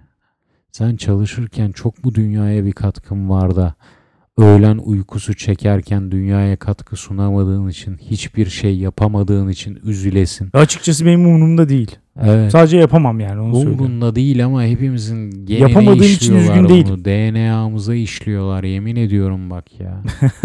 Sen 0.72 0.96
çalışırken 0.96 1.72
çok 1.72 2.06
mu 2.06 2.16
dünyaya 2.16 2.66
bir 2.66 2.72
katkın 2.72 3.30
var 3.30 3.56
da 3.56 3.76
öğlen 4.38 4.78
uykusu 4.78 5.34
çekerken 5.36 6.12
dünyaya 6.12 6.58
katkı 6.58 6.96
sunamadığın 6.96 7.68
için 7.68 7.98
hiçbir 7.98 8.46
şey 8.46 8.78
yapamadığın 8.78 9.50
için 9.50 9.80
üzülesin. 9.84 10.50
Açıkçası 10.54 11.06
benim 11.06 11.26
umurumda 11.26 11.70
değil. 11.70 11.96
Evet. 12.22 12.52
Sadece 12.52 12.78
yapamam 12.78 13.20
yani 13.20 13.42
onu 13.42 13.56
söyleyeyim. 13.56 13.80
Umurunda 13.80 14.16
değil 14.16 14.46
ama 14.46 14.64
hepimizin 14.64 15.46
genine 15.46 15.62
Yapamadığım 15.70 16.02
için 16.04 16.14
işliyorlar 16.14 16.44
üzgün 16.44 16.64
bunu. 16.64 16.70
değilim. 16.70 17.06
DNA'mıza 17.06 17.96
işliyorlar 17.96 18.64
yemin 18.64 18.96
ediyorum 18.96 19.50
bak 19.50 19.80
ya. 19.80 20.04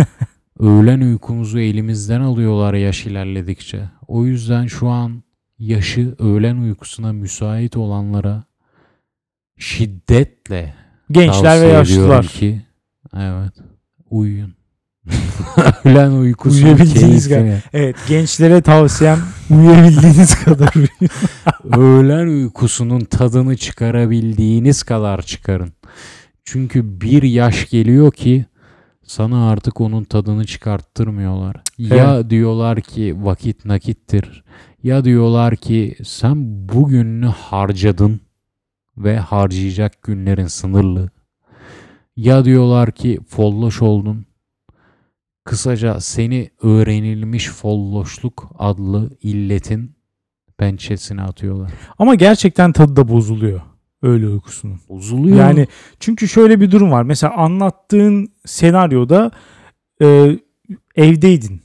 Öğlen 0.59 1.01
uykumuzu 1.01 1.59
elimizden 1.59 2.21
alıyorlar 2.21 2.75
yaş 2.75 3.07
ilerledikçe. 3.07 3.81
O 4.09 4.25
yüzden 4.27 4.67
şu 4.67 4.89
an 4.89 5.23
yaşı 5.67 6.15
öğlen 6.19 6.57
uykusuna 6.57 7.13
müsait 7.13 7.77
olanlara 7.77 8.45
şiddetle 9.59 10.75
Gençler 11.11 11.63
ve 11.63 11.67
yaşlılar. 11.67 12.27
ki 12.27 12.63
evet 13.17 13.53
uyuyun. 14.11 14.55
öğlen 15.85 16.11
uykusu 16.11 16.57
Uyuyabildiğiniz 16.57 17.29
keyfine. 17.29 17.63
Evet 17.73 17.97
gençlere 18.09 18.63
tavsiyem 18.63 19.19
uyuyabildiğiniz 19.51 20.35
kadar 20.45 20.71
uyuyun. 20.75 21.11
öğlen 21.83 22.27
uykusunun 22.27 23.01
tadını 23.01 23.57
çıkarabildiğiniz 23.57 24.83
kadar 24.83 25.23
çıkarın. 25.23 25.73
Çünkü 26.45 27.01
bir 27.01 27.23
yaş 27.23 27.71
geliyor 27.71 28.13
ki 28.13 28.45
sana 29.05 29.51
artık 29.51 29.81
onun 29.81 30.05
tadını 30.05 30.45
çıkarttırmıyorlar. 30.45 31.57
Ya 31.79 32.31
diyorlar 32.31 32.81
ki 32.81 33.17
vakit 33.19 33.65
nakittir. 33.65 34.45
Ya 34.83 35.05
diyorlar 35.05 35.57
ki 35.57 35.97
sen 36.05 36.69
bugününü 36.69 37.27
harcadın 37.27 38.21
ve 38.97 39.19
harcayacak 39.19 40.03
günlerin 40.03 40.47
sınırlı. 40.47 41.11
Ya 42.17 42.45
diyorlar 42.45 42.93
ki 42.93 43.19
folloş 43.29 43.83
oldun. 43.83 44.27
Kısaca 45.45 46.01
seni 46.01 46.51
öğrenilmiş 46.63 47.49
folloşluk 47.49 48.51
adlı 48.59 49.11
illetin 49.23 49.97
pençesine 50.59 51.23
atıyorlar. 51.23 51.71
Ama 51.99 52.15
gerçekten 52.15 52.73
tadı 52.73 52.97
da 52.97 53.09
bozuluyor 53.09 53.61
öyle 54.03 54.29
uykusunun. 54.29 54.81
Bozuluyor. 54.89 55.37
Yani 55.37 55.67
çünkü 56.01 56.29
şöyle 56.29 56.61
bir 56.61 56.71
durum 56.71 56.91
var. 56.91 57.03
Mesela 57.03 57.35
anlattığın 57.37 58.33
senaryoda 58.47 59.31
e, 60.03 60.39
evdeydin. 60.97 61.63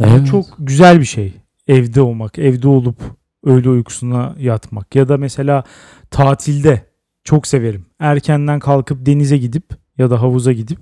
Evet. 0.00 0.26
çok 0.26 0.46
güzel 0.58 1.00
bir 1.00 1.04
şey. 1.04 1.34
Evde 1.68 2.00
olmak, 2.00 2.38
evde 2.38 2.68
olup 2.68 2.96
öğle 3.44 3.68
uykusuna 3.68 4.34
yatmak 4.38 4.94
ya 4.94 5.08
da 5.08 5.16
mesela 5.16 5.64
tatilde 6.10 6.82
çok 7.24 7.46
severim. 7.46 7.86
Erkenden 7.98 8.58
kalkıp 8.60 9.06
denize 9.06 9.36
gidip 9.36 9.64
ya 9.98 10.10
da 10.10 10.22
havuza 10.22 10.52
gidip 10.52 10.78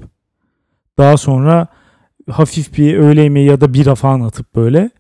daha 0.99 1.17
sonra 1.17 1.67
hafif 2.31 2.79
bir 2.79 2.95
öğle 2.97 3.23
yemeği 3.23 3.47
ya 3.47 3.61
da 3.61 3.75
bira 3.75 3.95
falan 3.95 4.21
atıp 4.21 4.55
böyle 4.55 4.91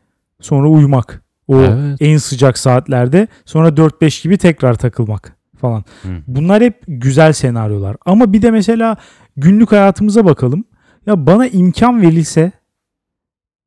sonra 0.41 0.69
uyumak. 0.69 1.23
O 1.49 1.61
Evet. 1.61 1.97
en 2.01 2.17
sıcak 2.17 2.59
saatlerde 2.59 3.29
sonra 3.45 3.69
4-5 3.69 4.23
gibi 4.23 4.39
tekrar 4.39 4.75
takılmak 4.75 5.37
falan. 5.57 5.85
Hı. 6.03 6.09
Bunlar 6.27 6.63
hep 6.63 6.83
güzel 6.89 7.33
senaryolar. 7.33 7.97
Ama 8.07 8.33
bir 8.33 8.43
de 8.43 8.51
mesela 8.51 8.97
günlük 9.37 9.73
hayatımıza 9.73 10.25
bakalım. 10.25 10.65
Ya 11.07 11.27
bana 11.27 11.47
imkan 11.47 12.03
verilse 12.03 12.53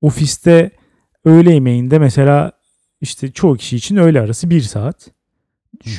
ofiste 0.02 0.72
öğle 1.26 1.54
yemeğinde 1.54 2.00
mesela 2.00 2.52
işte 3.02 3.32
çoğu 3.32 3.56
kişi 3.58 3.76
için 3.76 3.96
öğle 3.96 4.22
arası 4.22 4.50
1 4.50 4.62
saat. 4.62 5.08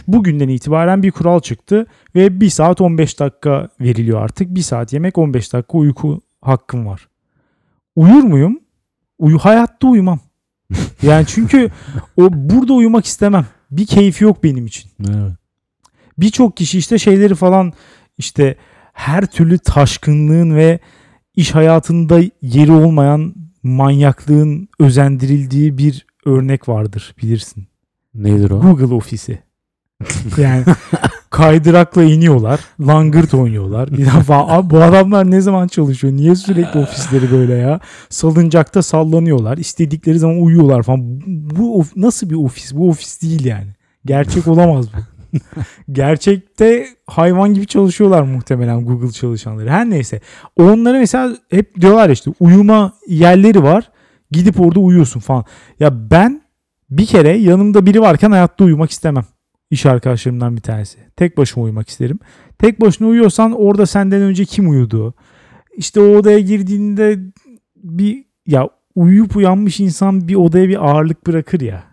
Bugünden 0.06 0.48
itibaren 0.48 1.02
bir 1.02 1.10
kural 1.10 1.40
çıktı 1.40 1.86
ve 2.14 2.40
1 2.40 2.50
saat 2.50 2.80
15 2.80 3.20
dakika 3.20 3.68
veriliyor 3.80 4.22
artık. 4.22 4.54
1 4.54 4.62
saat 4.62 4.92
yemek 4.92 5.18
15 5.18 5.52
dakika 5.52 5.78
uyku 5.78 6.20
hakkım 6.42 6.86
var. 6.86 7.08
Uyur 7.96 8.22
muyum? 8.22 8.60
Uyu 9.18 9.38
hayatta 9.38 9.88
uyumam. 9.88 10.20
Yani 11.02 11.26
çünkü 11.26 11.70
o 12.16 12.28
burada 12.32 12.72
uyumak 12.72 13.04
istemem. 13.04 13.46
Bir 13.70 13.86
keyfi 13.86 14.24
yok 14.24 14.44
benim 14.44 14.66
için 14.66 14.90
Evet. 15.08 15.32
birçok 16.18 16.56
kişi 16.56 16.78
işte 16.78 16.98
şeyleri 16.98 17.34
falan 17.34 17.72
işte 18.18 18.56
her 18.92 19.26
türlü 19.26 19.58
taşkınlığın 19.58 20.54
ve 20.54 20.78
iş 21.36 21.54
hayatında 21.54 22.20
yeri 22.42 22.72
olmayan 22.72 23.34
manyaklığın 23.62 24.68
özendirildiği 24.78 25.78
bir 25.78 26.06
örnek 26.26 26.68
vardır 26.68 27.14
bilirsin. 27.22 27.66
Nedir 28.14 28.50
o? 28.50 28.60
Google 28.60 28.94
ofisi. 28.94 29.38
Yani 30.38 30.64
kaydırakla 31.30 32.02
iniyorlar, 32.04 32.60
langırt 32.80 33.34
oynuyorlar. 33.34 33.90
Bir 33.92 34.06
defa 34.06 34.48
abi 34.48 34.70
bu 34.70 34.82
adamlar 34.82 35.30
ne 35.30 35.40
zaman 35.40 35.66
çalışıyor? 35.68 36.12
Niye 36.12 36.34
sürekli 36.34 36.80
ofisleri 36.80 37.30
böyle 37.30 37.54
ya? 37.54 37.80
Salıncakta 38.08 38.82
sallanıyorlar. 38.82 39.58
istedikleri 39.58 40.18
zaman 40.18 40.42
uyuyorlar 40.42 40.82
falan. 40.82 41.00
Bu 41.26 41.78
of- 41.80 41.96
nasıl 41.96 42.30
bir 42.30 42.34
ofis? 42.34 42.74
Bu 42.74 42.88
ofis 42.88 43.22
değil 43.22 43.44
yani. 43.44 43.72
Gerçek 44.04 44.46
olamaz 44.46 44.86
bu. 44.92 44.98
Gerçekte 45.92 46.86
hayvan 47.06 47.54
gibi 47.54 47.66
çalışıyorlar 47.66 48.22
muhtemelen 48.22 48.84
Google 48.84 49.12
çalışanları. 49.12 49.70
Her 49.70 49.90
neyse. 49.90 50.20
Onlara 50.56 50.98
mesela 50.98 51.36
hep 51.50 51.80
diyorlar 51.80 52.10
işte 52.10 52.30
uyuma 52.40 52.92
yerleri 53.08 53.62
var. 53.62 53.90
Gidip 54.30 54.60
orada 54.60 54.80
uyuyorsun 54.80 55.20
falan. 55.20 55.44
Ya 55.80 56.10
ben 56.10 56.42
bir 56.90 57.06
kere 57.06 57.36
yanımda 57.36 57.86
biri 57.86 58.00
varken 58.00 58.30
hayatta 58.30 58.64
uyumak 58.64 58.90
istemem. 58.90 59.24
İş 59.70 59.86
arkadaşlarımdan 59.86 60.56
bir 60.56 60.62
tanesi. 60.62 60.98
Tek 61.16 61.36
başıma 61.36 61.64
uyumak 61.64 61.88
isterim. 61.88 62.18
Tek 62.58 62.80
başına 62.80 63.08
uyuyorsan 63.08 63.52
orada 63.52 63.86
senden 63.86 64.22
önce 64.22 64.44
kim 64.44 64.70
uyudu? 64.70 65.14
İşte 65.76 66.00
o 66.00 66.16
odaya 66.16 66.38
girdiğinde 66.38 67.18
bir 67.76 68.24
ya 68.46 68.68
uyuyup 68.94 69.36
uyanmış 69.36 69.80
insan 69.80 70.28
bir 70.28 70.34
odaya 70.34 70.68
bir 70.68 70.88
ağırlık 70.88 71.26
bırakır 71.26 71.60
ya. 71.60 71.84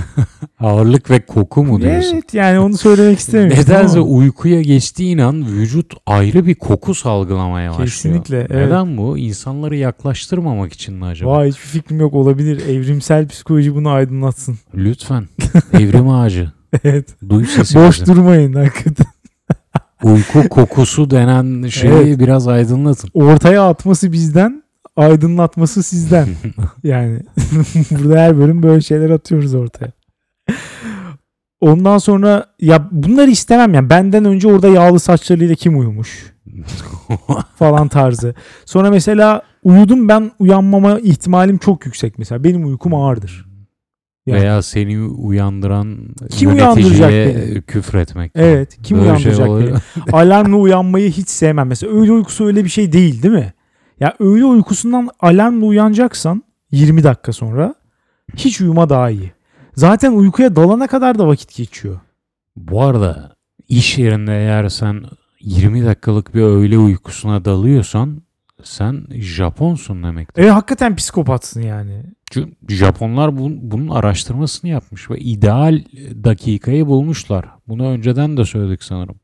Ağırlık 0.60 1.10
ve 1.10 1.26
koku 1.26 1.64
mu 1.64 1.80
diyorsun? 1.80 2.14
Evet 2.14 2.34
yani 2.34 2.58
onu 2.58 2.76
söylemek 2.76 3.18
istemiyorum. 3.18 3.58
Nedense 3.62 3.98
ama 3.98 4.08
uykuya 4.08 4.62
geçtiğin 4.62 5.18
an 5.18 5.46
vücut 5.46 5.94
ayrı 6.06 6.46
bir 6.46 6.54
koku 6.54 6.94
salgılamaya 6.94 7.70
başlıyor. 7.70 7.88
Kesinlikle, 7.88 8.36
evet. 8.38 8.50
Neden 8.66 8.96
bu? 8.96 9.18
İnsanları 9.18 9.76
yaklaştırmamak 9.76 10.72
için 10.72 10.94
mi 10.94 11.04
acaba? 11.04 11.30
Vay 11.30 11.48
hiçbir 11.48 11.60
fikrim 11.66 12.00
yok 12.00 12.14
olabilir. 12.14 12.68
Evrimsel 12.68 13.28
psikoloji 13.28 13.74
bunu 13.74 13.90
aydınlatsın. 13.90 14.58
Lütfen. 14.74 15.28
Evrim 15.72 16.08
ağacı. 16.08 16.52
evet. 16.84 17.08
Duy 17.28 17.44
sesimizi. 17.46 17.88
Boş 17.88 18.06
durmayın 18.06 18.52
hakikaten. 18.52 19.06
Uyku 20.02 20.48
kokusu 20.48 21.10
denen 21.10 21.66
şeyi 21.68 21.92
Evet. 21.92 22.18
biraz 22.18 22.48
aydınlatın. 22.48 23.10
Ortaya 23.14 23.68
atması 23.68 24.12
bizden, 24.12 24.62
aydınlatması 24.96 25.82
sizden. 25.82 26.28
Yani 26.84 27.20
burada 27.90 28.20
her 28.20 28.38
bölüm 28.38 28.62
böyle 28.62 28.80
şeyler 28.80 29.10
atıyoruz 29.10 29.54
ortaya. 29.54 29.92
Ondan 31.60 31.98
sonra 31.98 32.46
ya 32.60 32.88
bunları 32.92 33.30
istemem 33.30 33.74
yani 33.74 33.90
benden 33.90 34.24
önce 34.24 34.48
orada 34.48 34.68
yağlı 34.68 35.00
saçlarıyla 35.00 35.54
kim 35.54 35.78
uyumuş 35.78 36.32
falan 37.56 37.88
tarzı. 37.88 38.34
Sonra 38.64 38.90
mesela 38.90 39.42
uyudum 39.62 40.08
ben 40.08 40.30
uyanmama 40.38 40.98
ihtimalim 41.00 41.58
çok 41.58 41.86
yüksek 41.86 42.18
mesela. 42.18 42.44
Benim 42.44 42.66
uykum 42.66 42.94
ağırdır. 42.94 43.46
Yani. 44.26 44.40
Veya 44.40 44.62
seni 44.62 45.02
uyandıran 45.02 45.98
Kim 46.30 46.50
uyandıracak 46.54 47.12
yöneticiye 47.12 47.60
küfretmek. 47.62 48.32
Evet 48.34 48.78
kim 48.82 48.98
Böyle 48.98 49.06
şey 49.08 49.12
uyandıracak 49.12 49.48
oluyor. 49.48 49.80
beni? 50.06 50.14
Alarmla 50.16 50.56
uyanmayı 50.56 51.10
hiç 51.10 51.28
sevmem. 51.28 51.68
Mesela 51.68 51.92
öğle 51.92 52.12
uykusu 52.12 52.46
öyle 52.46 52.64
bir 52.64 52.68
şey 52.68 52.92
değil 52.92 53.22
değil 53.22 53.34
mi? 53.34 53.52
Ya 54.00 54.14
öğle 54.18 54.44
uykusundan 54.44 55.08
alarmla 55.20 55.66
uyanacaksan 55.66 56.42
20 56.70 57.04
dakika 57.04 57.32
sonra 57.32 57.74
hiç 58.36 58.60
uyuma 58.60 58.88
daha 58.88 59.10
iyi. 59.10 59.32
Zaten 59.74 60.12
uykuya 60.12 60.56
dalana 60.56 60.86
kadar 60.86 61.18
da 61.18 61.26
vakit 61.26 61.56
geçiyor. 61.56 62.00
Bu 62.56 62.82
arada 62.82 63.36
iş 63.68 63.98
yerinde 63.98 64.32
eğer 64.32 64.68
sen 64.68 65.04
20 65.40 65.84
dakikalık 65.84 66.34
bir 66.34 66.42
öğle 66.42 66.78
uykusuna 66.78 67.44
dalıyorsan 67.44 68.22
sen 68.62 69.06
Japonsun 69.10 70.02
demektir. 70.02 70.42
E 70.42 70.50
hakikaten 70.50 70.96
psikopatsın 70.96 71.62
yani. 71.62 72.02
Çünkü 72.30 72.74
Japonlar 72.74 73.28
bun- 73.28 73.58
bunun 73.62 73.88
araştırmasını 73.88 74.70
yapmış 74.70 75.10
ve 75.10 75.18
ideal 75.18 75.84
dakikayı 76.24 76.86
bulmuşlar. 76.86 77.46
Bunu 77.68 77.86
önceden 77.88 78.36
de 78.36 78.44
söyledik 78.44 78.82
sanırım. 78.82 79.16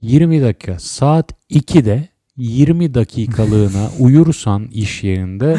20 0.00 0.42
dakika 0.42 0.78
saat 0.78 1.32
2'de 1.50 2.08
20 2.36 2.94
dakikalığına 2.94 3.88
uyursan 3.98 4.64
iş 4.66 5.04
yerinde 5.04 5.58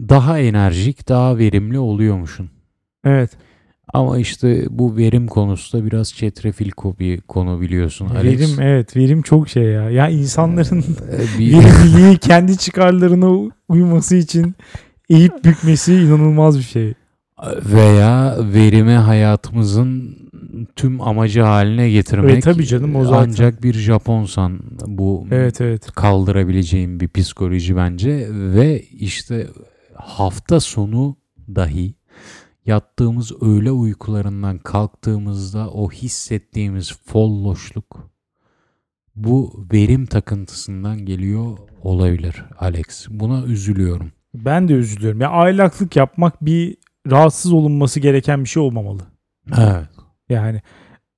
daha 0.00 0.38
enerjik, 0.38 1.08
daha 1.08 1.38
verimli 1.38 1.78
oluyormuşsun. 1.78 2.50
Evet. 3.04 3.30
Ama 3.92 4.18
işte 4.18 4.66
bu 4.70 4.96
verim 4.96 5.26
konusu 5.26 5.78
da 5.78 5.84
biraz 5.86 6.14
çetrefil 6.14 6.70
bir 6.98 7.20
konu 7.20 7.60
biliyorsun 7.60 8.06
Alex. 8.06 8.40
Verim 8.40 8.60
evet 8.60 8.96
verim 8.96 9.22
çok 9.22 9.48
şey 9.48 9.62
ya. 9.64 9.90
Ya 9.90 10.08
insanların 10.08 10.84
Ee, 11.12 11.38
bir, 11.38 11.52
verimliliği 11.58 12.18
kendi 12.18 12.56
çıkarlarına 12.58 13.50
uyması 13.68 14.16
için 14.16 14.54
eğip 15.10 15.44
bükmesi 15.44 15.94
inanılmaz 15.94 16.58
bir 16.58 16.62
şey. 16.64 16.94
veya 17.72 18.36
verimi 18.40 18.92
hayatımızın 18.94 20.16
tüm 20.76 21.00
amacı 21.00 21.40
haline 21.40 21.90
getirmek. 21.90 22.32
Evet, 22.32 22.42
tabii 22.42 22.66
canım, 22.66 22.96
o 22.96 23.04
zaten. 23.04 23.30
Ancak 23.30 23.62
bir 23.62 23.74
Japonsan 23.74 24.60
bu 24.86 25.26
Evet 25.30 25.60
evet. 25.60 25.92
kaldırabileceğim 25.92 27.00
bir 27.00 27.08
psikoloji 27.08 27.76
bence 27.76 28.26
ve 28.30 28.82
işte 28.82 29.46
hafta 29.94 30.60
sonu 30.60 31.16
dahi 31.54 31.94
yattığımız 32.66 33.42
öğle 33.42 33.70
uykularından 33.70 34.58
kalktığımızda 34.58 35.70
o 35.70 35.90
hissettiğimiz 35.90 36.92
folloşluk 37.06 38.10
bu 39.16 39.66
verim 39.72 40.06
takıntısından 40.06 41.04
geliyor 41.06 41.58
olabilir 41.82 42.44
Alex. 42.58 43.06
Buna 43.10 43.44
üzülüyorum. 43.44 44.12
Ben 44.34 44.68
de 44.68 44.72
üzülüyorum. 44.72 45.20
Ya 45.20 45.30
aylaklık 45.30 45.96
yapmak 45.96 46.44
bir 46.44 46.76
rahatsız 47.10 47.52
olunması 47.52 48.00
gereken 48.00 48.44
bir 48.44 48.48
şey 48.48 48.62
olmamalı. 48.62 49.02
Evet. 49.58 49.88
Yani 50.28 50.62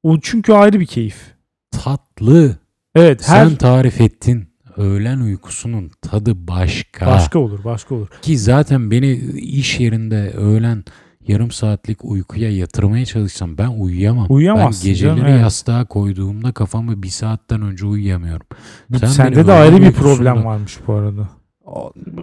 o 0.03 0.21
çünkü 0.21 0.53
ayrı 0.53 0.81
bir 0.81 0.87
keyif. 0.87 1.35
Tatlı. 1.71 2.57
Evet 2.95 3.29
her 3.29 3.47
Sen 3.47 3.57
tarif 3.57 4.01
ettin. 4.01 4.49
Öğlen 4.77 5.21
uykusunun 5.21 5.91
tadı 6.03 6.49
başka. 6.49 7.07
başka 7.07 7.39
olur, 7.39 7.65
başka 7.65 7.95
olur. 7.95 8.09
Ki 8.23 8.39
zaten 8.39 8.91
beni 8.91 9.13
iş 9.41 9.81
yerinde 9.81 10.31
öğlen 10.31 10.85
yarım 11.29 11.51
saatlik 11.51 12.05
uykuya 12.05 12.57
yatırmaya 12.57 13.07
çalışsam 13.07 13.59
ben 13.59 13.69
uyuyamam. 13.69 14.27
Uyuyamazsın 14.29 14.85
Ben 14.85 14.93
geceleri 14.93 15.17
canım, 15.17 15.31
evet. 15.31 15.41
yastığa 15.43 15.85
koyduğumda 15.85 16.53
kafamı 16.53 17.03
bir 17.03 17.09
saatten 17.09 17.63
önce 17.63 17.87
uyuyamıyorum. 17.87 18.47
Bu, 18.91 18.99
Sen 18.99 19.07
sende 19.07 19.47
de 19.47 19.53
ayrı 19.53 19.83
bir 19.83 19.93
problem 19.93 20.45
varmış 20.45 20.79
bu 20.87 20.93
arada. 20.95 21.29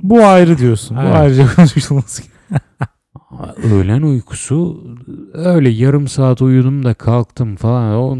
Bu 0.03 0.25
ayrı 0.25 0.57
diyorsun. 0.57 0.97
Bu 0.97 1.01
Evet. 1.01 1.15
ayrıca 1.15 1.47
konuşulması. 1.55 2.23
Öğlen 3.63 4.01
uykusu 4.01 4.83
Öyle 5.38 5.69
yarım 5.69 6.07
saat 6.07 6.41
uyudum 6.41 6.83
da 6.86 6.93
kalktım 6.93 7.55
falan. 7.55 7.95
O, 7.95 8.17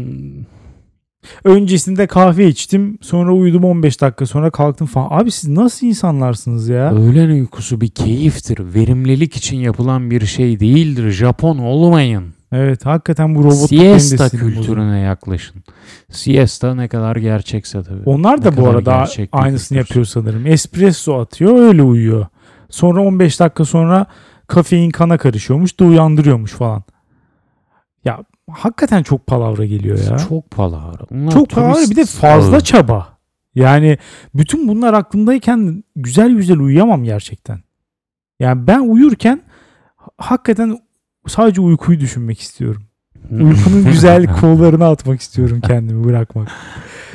Öncesinde 1.44 2.06
kahve 2.06 2.46
içtim. 2.48 2.98
Sonra 3.02 3.32
uyudum 3.32 3.64
15 3.64 4.00
dakika 4.00 4.26
sonra 4.26 4.50
kalktım 4.50 4.86
falan. 4.86 5.08
Abi 5.10 5.30
siz 5.30 5.50
nasıl 5.50 5.86
insanlarsınız 5.86 6.68
ya? 6.68 6.92
öğlen 6.94 7.30
uykusu 7.30 7.80
bir 7.80 7.88
keyiftir. 7.88 8.74
Verimlilik 8.74 9.36
için 9.36 9.56
yapılan 9.56 10.10
bir 10.10 10.26
şey 10.26 10.60
değildir. 10.60 11.10
Japon 11.10 11.58
olmayın. 11.58 12.24
Evet 12.52 12.86
hakikaten 12.86 13.34
bu 13.34 13.44
robotluk 13.44 13.68
Siesta 13.68 14.28
kültürüne 14.28 14.98
yaklaşın. 14.98 15.62
Siesta 16.10 16.74
ne 16.74 16.88
kadar 16.88 17.16
gerçekse 17.16 17.82
tabii. 17.82 18.02
Onlar 18.06 18.44
da 18.44 18.50
Ne 18.50 18.56
bu 18.56 18.68
arada 18.68 19.06
aynısını 19.32 19.78
kültür. 19.78 19.88
yapıyor 19.88 20.04
sanırım. 20.04 20.46
Espresso 20.46 21.18
atıyor 21.20 21.58
öyle 21.58 21.82
uyuyor. 21.82 22.26
Sonra 22.70 23.02
15 23.02 23.40
dakika 23.40 23.64
sonra 23.64 24.06
kafein 24.46 24.90
kana 24.90 25.18
karışıyormuş 25.18 25.80
da 25.80 25.84
uyandırıyormuş 25.84 26.52
falan. 26.52 26.82
Ya 28.06 28.18
hakikaten 28.50 29.02
çok 29.02 29.26
palavra 29.26 29.64
geliyor 29.64 29.98
ya. 29.98 30.18
Çok, 30.18 30.28
Çok 30.28 30.50
palavra. 30.50 31.06
Bunlar 31.10 31.44
palavra 31.44 31.74
turist 31.74 31.90
bir 31.90 31.96
de 31.96 32.04
fazla 32.04 32.60
çaba. 32.60 33.08
Yani 33.54 33.98
bütün 34.34 34.68
bunlar 34.68 34.94
aklımdayken 34.94 35.84
güzel 35.96 36.30
güzel 36.34 36.58
uyuyamam 36.58 37.04
gerçekten. 37.04 37.58
Yani 38.40 38.66
ben 38.66 38.78
uyurken 38.80 39.40
ha- 39.96 40.10
hakikaten 40.18 40.78
sadece 41.26 41.60
uykuyu 41.60 42.00
düşünmek 42.00 42.40
istiyorum. 42.40 42.82
Uykunun 43.30 43.84
güzel 43.92 44.40
kollarına 44.40 44.88
atmak 44.90 45.20
istiyorum 45.20 45.60
kendimi 45.66 46.04
bırakmak. 46.04 46.48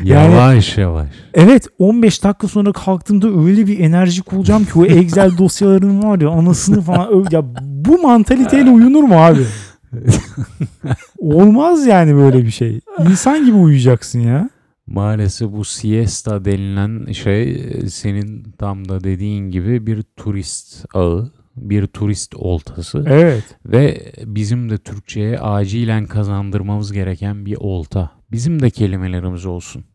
Yani- 0.04 0.34
Yavaş 0.34 0.78
yavaş. 0.78 1.08
Evet 1.34 1.68
15 1.80 2.24
dakika 2.24 2.48
sonra 2.48 2.72
kalktığımda 2.72 3.28
öyle 3.46 3.68
bir 3.68 3.80
enerjik 3.80 4.34
olacağım 4.34 4.66
ki 4.66 4.72
o 4.80 4.86
Excel 4.86 5.32
dosyalarının 5.38 6.04
var 6.04 6.22
ya 6.22 6.30
anasını 6.30 6.82
falan 6.82 7.26
ya 7.32 7.42
bu 7.62 8.02
mantaliteyle 8.02 8.70
uyunur 8.70 9.04
mu 9.04 9.16
abi? 9.24 9.46
Olmaz 11.20 11.86
yani 11.86 12.16
böyle 12.16 12.46
bir 12.46 12.52
şey. 12.52 12.80
İnsan 13.10 13.46
gibi 13.46 13.56
uyuyacaksın 13.56 14.20
ya. 14.20 14.50
Maalesef 14.88 15.52
bu 15.52 15.66
siesta 15.66 16.46
denilen 16.46 17.12
şey 17.12 17.52
e, 17.52 17.90
senin 17.90 18.44
tam 18.58 18.90
da 18.90 19.04
dediğin 19.04 19.52
gibi 19.52 19.88
bir 19.88 20.04
turist 20.16 20.86
ağı, 20.94 21.32
bir 21.56 21.88
turist 21.88 22.36
oltası 22.36 23.06
Evet. 23.08 23.44
ve 23.66 24.12
bizim 24.26 24.70
de 24.70 24.78
Türkçe'ye 24.78 25.40
acilen 25.40 26.06
kazandırmamız 26.06 26.92
gereken 26.92 27.46
bir 27.46 27.58
olta. 27.60 28.12
Bizim 28.32 28.62
de 28.62 28.70
kelimelerimiz 28.70 29.46
olsun. 29.46 29.86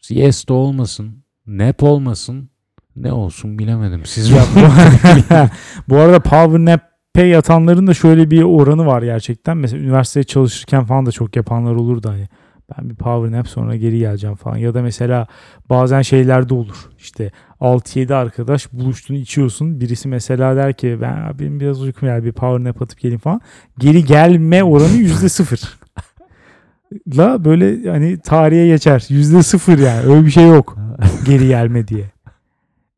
Siesta 0.00 0.54
olmasın, 0.54 1.24
nap 1.46 1.82
olmasın, 1.82 2.50
ne 2.96 3.12
olsun 3.12 3.58
bilemedim. 3.58 4.02
Siz 4.04 4.30
Ya 4.30 4.44
bu, 4.54 4.60
bu 5.88 5.96
arada 5.96 6.20
power 6.20 6.64
nap'e 7.18 7.28
yatanların 7.28 7.86
da 7.86 7.94
şöyle 7.94 8.30
bir 8.30 8.42
oranı 8.42 8.86
var 8.86 9.02
gerçekten. 9.02 9.56
Mesela 9.56 9.82
üniversitede 9.82 10.24
çalışırken 10.24 10.84
falan 10.84 11.06
da 11.06 11.12
çok 11.12 11.36
yapanlar 11.36 11.74
olurdu 11.74 12.08
hani. 12.08 12.28
Ben 12.76 12.90
bir 12.90 12.94
power 12.94 13.38
nap 13.38 13.48
sonra 13.48 13.76
geri 13.76 13.98
geleceğim 13.98 14.36
falan. 14.36 14.56
Ya 14.56 14.74
da 14.74 14.82
mesela 14.82 15.26
bazen 15.70 16.02
şeylerde 16.02 16.54
olur. 16.54 16.76
İşte 16.98 17.30
6-7 17.60 18.14
arkadaş 18.14 18.72
buluştun 18.72 19.14
içiyorsun. 19.14 19.80
Birisi 19.80 20.08
mesela 20.08 20.56
der 20.56 20.72
ki 20.72 20.98
ben 21.00 21.16
"Abi 21.16 21.38
benim 21.38 21.60
biraz 21.60 21.82
uykum 21.82 22.08
geldi 22.08 22.24
bir 22.26 22.32
power 22.32 22.64
nap 22.64 22.82
atıp 22.82 23.00
geleyim 23.00 23.20
falan. 23.20 23.40
Geri 23.78 24.04
gelme 24.04 24.64
oranı 24.64 24.92
yüzde 24.96 25.28
sıfır. 25.28 25.60
La 27.16 27.44
böyle 27.44 27.90
hani 27.90 28.18
tarihe 28.20 28.66
geçer. 28.66 29.06
Yüzde 29.08 29.42
sıfır 29.42 29.78
yani. 29.78 30.06
Öyle 30.06 30.26
bir 30.26 30.30
şey 30.30 30.48
yok. 30.48 30.76
Geri 31.26 31.46
gelme 31.48 31.88
diye. 31.88 32.04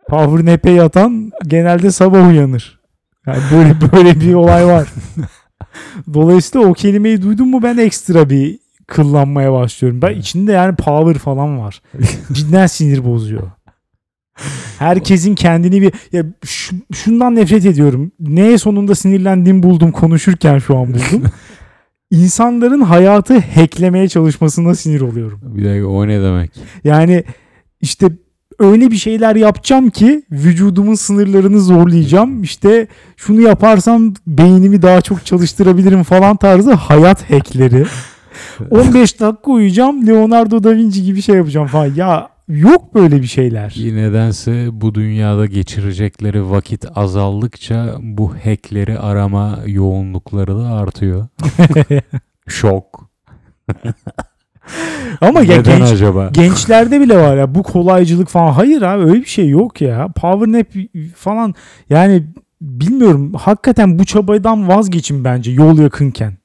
Power 0.09 0.47
nap'e 0.53 0.71
yatan 0.71 1.31
genelde 1.47 1.91
sabah 1.91 2.29
uyanır. 2.29 2.80
Yani 3.27 3.39
böyle 3.53 3.75
böyle 3.93 4.21
bir 4.21 4.35
olay 4.35 4.67
var. 4.67 4.89
Dolayısıyla 6.15 6.67
o 6.69 6.73
kelimeyi 6.73 7.23
duydum 7.23 7.49
mu 7.51 7.63
ben 7.63 7.77
ekstra 7.79 8.31
bir 8.31 8.59
kıllanmaya 8.87 9.53
başlıyorum. 9.53 10.03
Ben 10.03 10.15
içinde 10.15 10.53
yani 10.53 10.77
power 10.77 11.19
falan 11.19 11.59
var. 11.61 11.83
Cidden 12.33 12.67
sinir 12.67 13.05
bozuyor. 13.05 13.51
Herkesin 14.79 15.35
kendini 15.35 15.83
bir 15.83 15.93
ya 16.13 16.25
şu- 16.45 16.77
şundan 16.95 17.35
nefret 17.35 17.67
ediyorum. 17.67 18.13
Neye 18.21 18.59
sonunda 18.59 18.95
sinirlendiğimi 18.95 19.63
buldum 19.63 19.93
konuşurken 19.93 20.59
şu 20.59 20.79
an 20.79 20.87
buldum. 20.95 21.23
İnsanların 22.11 22.81
hayatı 22.81 23.39
hacklemeye 23.39 24.09
çalışmasına 24.09 24.75
sinir 24.75 25.01
oluyorum. 25.01 25.41
bir 25.43 25.65
dakika 25.65 25.87
o 25.87 26.09
ne 26.09 26.23
demek? 26.23 26.51
Yani 26.85 27.25
işte 27.81 28.07
öyle 28.61 28.91
bir 28.91 28.97
şeyler 28.97 29.37
yapacağım 29.37 29.91
ki 29.91 30.23
vücudumun 30.31 30.95
sınırlarını 30.95 31.61
zorlayacağım. 31.61 32.43
İşte 32.43 32.87
şunu 33.17 33.41
yaparsam 33.41 34.15
beynimi 34.27 34.83
daha 34.83 35.01
çok 35.01 35.27
çalıştırabilirim 35.27 36.03
falan 36.03 36.37
tarzı 36.37 36.73
hayat 36.73 37.31
hackleri. 37.31 37.85
15 38.71 39.21
dakika 39.21 39.51
uyuyacağım 39.51 40.07
Leonardo 40.07 40.63
da 40.63 40.77
Vinci 40.77 41.05
gibi 41.05 41.23
şey 41.23 41.37
yapacağım 41.37 41.67
falan. 41.67 41.95
Ya 41.95 42.29
yok 42.49 42.95
böyle 42.95 43.23
bir 43.23 43.27
şeyler. 43.27 43.77
Nedense 43.79 44.69
bu 44.73 44.95
dünyada 44.95 45.47
geçirecekleri 45.47 46.51
vakit 46.51 46.85
azaldıkça 46.95 47.95
bu 48.01 48.35
hackleri 48.45 48.99
arama 48.99 49.59
yoğunlukları 49.67 50.57
da 50.57 50.69
artıyor. 50.69 51.27
Şok. 52.49 53.11
Ama 55.21 55.41
ya 55.41 55.57
Neden 55.57 55.79
genç, 55.79 55.93
acaba? 55.93 56.31
gençlerde 56.33 57.01
bile 57.01 57.17
var 57.17 57.37
ya 57.37 57.55
bu 57.55 57.63
kolaycılık 57.63 58.29
falan. 58.29 58.53
Hayır 58.53 58.83
abi 58.83 59.05
öyle 59.05 59.21
bir 59.21 59.27
şey 59.29 59.49
yok 59.49 59.81
ya. 59.81 60.09
Power 60.17 60.59
nap 60.59 60.67
falan 61.17 61.55
yani 61.91 62.27
bilmiyorum. 62.61 63.35
Hakikaten 63.35 63.99
bu 63.99 64.05
çabadan 64.05 64.69
vazgeçin 64.69 65.25
bence 65.25 65.51
yol 65.51 65.79
yakınken. 65.79 66.37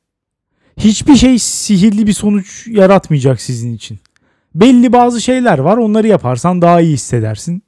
Hiçbir 0.78 1.16
şey 1.16 1.40
sihirli 1.40 2.08
bir 2.08 2.14
sonuç 2.14 2.68
yaratmayacak 2.68 3.42
sizin 3.42 3.74
için. 3.74 4.00
Belli 4.56 4.94
bazı 4.94 5.22
şeyler 5.22 5.60
var. 5.60 5.78
Onları 5.78 6.08
yaparsan 6.08 6.62
daha 6.62 6.82
iyi 6.82 6.94
hissedersin. 6.94 7.64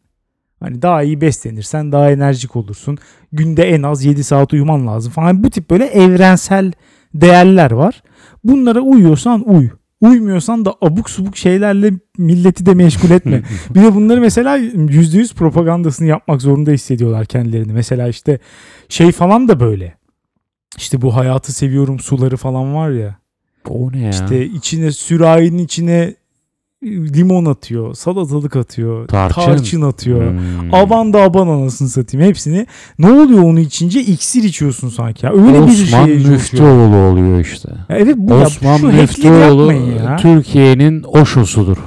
Hani 0.60 0.82
daha 0.82 1.04
iyi 1.04 1.22
beslenirsen 1.22 1.92
daha 1.92 2.12
enerjik 2.12 2.56
olursun. 2.56 2.98
Günde 3.32 3.64
en 3.64 3.84
az 3.84 4.06
7 4.06 4.24
saat 4.24 4.54
uyuman 4.54 4.88
lazım 4.88 5.12
falan. 5.12 5.44
Bu 5.44 5.50
tip 5.50 5.70
böyle 5.70 5.86
evrensel 5.86 6.72
değerler 7.14 7.72
var. 7.72 8.04
Bunlara 8.44 8.80
uyuyorsan 8.80 9.50
uy. 9.50 9.70
Uymuyorsan 10.02 10.66
da 10.66 10.76
abuk 10.82 11.10
subuk 11.10 11.38
şeylerle 11.38 11.94
milleti 12.18 12.66
de 12.66 12.74
meşgul 12.74 13.10
etme. 13.10 13.44
bir 13.76 13.82
de 13.82 13.96
bunları 13.96 14.22
mesela 14.22 14.58
%100 14.58 15.34
propagandasını 15.34 16.08
yapmak 16.08 16.42
zorunda 16.42 16.72
hissediyorlar 16.72 17.26
kendilerini. 17.26 17.74
Mesela 17.74 18.08
işte 18.08 18.40
şey 18.90 19.12
falan 19.12 19.48
da 19.48 19.60
böyle. 19.60 19.98
İşte 20.78 21.02
bu 21.02 21.16
hayatı 21.16 21.54
seviyorum 21.54 22.00
suları 22.00 22.38
falan 22.38 22.76
var 22.76 22.90
ya. 22.90 23.18
O 23.70 23.92
ne 23.92 24.00
ya? 24.00 24.10
İşte 24.10 24.46
içine 24.46 24.92
sürahinin 24.92 25.58
içine 25.58 26.16
limon 26.84 27.46
atıyor, 27.46 27.94
salatalık 27.94 28.56
atıyor, 28.56 29.08
Tarçın. 29.08 29.42
tarçın, 29.42 29.82
atıyor. 29.82 30.32
Hmm. 30.32 30.74
Aban 30.74 31.14
da 31.14 31.22
aban 31.22 31.48
anasını 31.48 31.90
satayım 31.90 32.28
hepsini. 32.28 32.68
Ne 33.00 33.12
oluyor 33.12 33.44
onu 33.44 33.60
içince 33.60 34.02
iksir 34.02 34.44
içiyorsun 34.44 34.90
sanki 34.90 35.26
ya. 35.26 35.34
Öyle 35.34 35.68
bir 35.68 35.74
Osman 35.74 36.06
şey 36.06 36.16
coşuyor. 36.16 36.32
Müftüoğlu 36.32 36.96
oluyor 36.96 37.40
işte. 37.40 37.70
Ya 37.90 37.98
Evet 37.98 38.16
bu 38.18 38.34
ya, 38.34 38.46
Osman 38.46 38.78
hackleri 38.78 39.02
Müftüoğlu 39.02 39.74
ya. 39.74 40.16
Türkiye'nin 40.16 41.04
Oşo'sudur. 41.04 41.78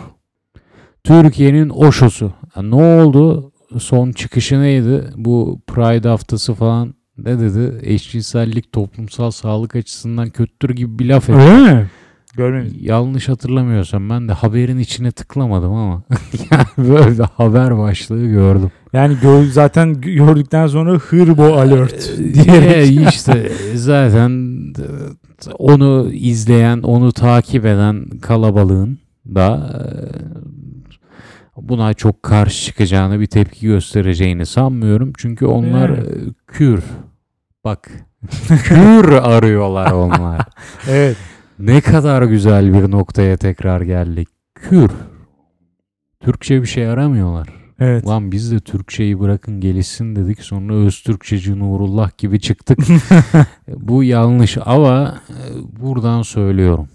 Türkiye'nin 1.04 1.68
Oşo'su. 1.68 2.32
Ya 2.56 2.62
ne 2.62 2.74
oldu? 2.74 3.52
Son 3.78 4.12
çıkışı 4.12 4.60
neydi? 4.60 5.04
Bu 5.16 5.60
Pride 5.66 6.08
haftası 6.08 6.54
falan 6.54 6.94
ne 7.18 7.40
dedi? 7.40 7.78
Eşcinsellik 7.82 8.72
toplumsal 8.72 9.30
sağlık 9.30 9.76
açısından 9.76 10.30
kötüdür 10.30 10.74
gibi 10.74 10.98
bir 10.98 11.08
laf 11.08 11.30
etti. 11.30 11.38
Öyle 11.38 11.74
mi? 11.74 11.86
Görmedim. 12.36 12.76
Yanlış 12.80 13.28
hatırlamıyorsam 13.28 14.10
ben 14.10 14.28
de 14.28 14.32
haberin 14.32 14.78
içine 14.78 15.10
tıklamadım 15.12 15.72
ama 15.72 16.02
yani 16.50 16.88
böyle 16.88 17.10
bir 17.10 17.18
haber 17.36 17.78
başlığı 17.78 18.26
gördüm. 18.26 18.70
Yani 18.92 19.14
gö- 19.14 19.50
zaten 19.50 20.00
gördükten 20.00 20.66
sonra 20.66 20.92
hırbo 20.92 21.44
alert 21.54 22.10
diyerek. 22.34 22.70
E, 22.98 23.08
işte 23.08 23.52
zaten 23.74 24.30
e, 24.78 24.84
onu 25.58 26.10
izleyen, 26.12 26.82
onu 26.82 27.12
takip 27.12 27.66
eden 27.66 28.06
kalabalığın 28.22 28.98
da 29.26 29.70
e, 29.74 29.82
buna 31.68 31.94
çok 31.94 32.22
karşı 32.22 32.64
çıkacağını, 32.66 33.20
bir 33.20 33.26
tepki 33.26 33.66
göstereceğini 33.66 34.46
sanmıyorum. 34.46 35.12
Çünkü 35.16 35.46
onlar 35.46 35.88
Evet. 35.88 36.08
kür. 36.46 36.82
Bak. 37.64 37.90
Kür 38.64 39.12
arıyorlar 39.12 39.90
onlar. 39.92 40.40
evet. 40.88 41.16
Ne 41.60 41.80
kadar 41.80 42.22
güzel 42.22 42.72
bir 42.72 42.90
noktaya 42.90 43.36
tekrar 43.36 43.80
geldik. 43.80 44.28
Kür. 44.54 44.90
Türkçe 46.20 46.62
bir 46.62 46.66
şey 46.66 46.88
aramıyorlar. 46.88 47.48
Evet. 47.78 48.06
Lan 48.06 48.32
biz 48.32 48.52
de 48.52 48.60
Türkçeyi 48.60 49.20
bırakın 49.20 49.60
gelişsin 49.60 50.16
dedik. 50.16 50.42
Sonra 50.42 50.74
Öztürkçeci 50.74 51.58
Nurullah 51.58 52.18
gibi 52.18 52.40
çıktık. 52.40 52.78
Bu 53.68 54.04
yanlış 54.04 54.58
ama 54.64 55.20
e, 55.30 55.36
buradan 55.80 56.22
söylüyorum. 56.22 56.88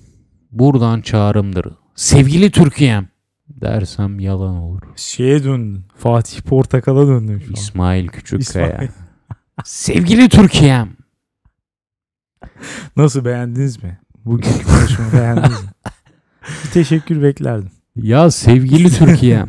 Buradan 0.51 1.01
çağrımdır. 1.01 1.67
Sevgili 1.95 2.51
Türkiye'm 2.51 3.07
dersem 3.49 4.19
yalan 4.19 4.55
olur. 4.55 4.81
Şeye 4.95 5.43
döndün. 5.43 5.85
Fatih 5.95 6.41
Portakal'a 6.41 7.07
döndün 7.07 7.39
şu 7.39 7.47
an. 7.47 7.53
İsmail 7.53 8.07
Küçükkaya. 8.07 8.67
İsmail. 8.67 8.89
Sevgili 9.65 10.29
Türkiye'm. 10.29 10.89
Nasıl 12.97 13.25
beğendiniz 13.25 13.83
mi? 13.83 13.99
Bugünkü 14.25 14.63
konuşmayı 14.63 15.13
beğendiniz 15.13 15.49
mi? 15.63 15.69
Bir 16.65 16.71
teşekkür 16.71 17.21
beklerdim. 17.23 17.69
Ya 17.95 18.31
sevgili 18.31 18.89
Türkiye'm 18.89 19.47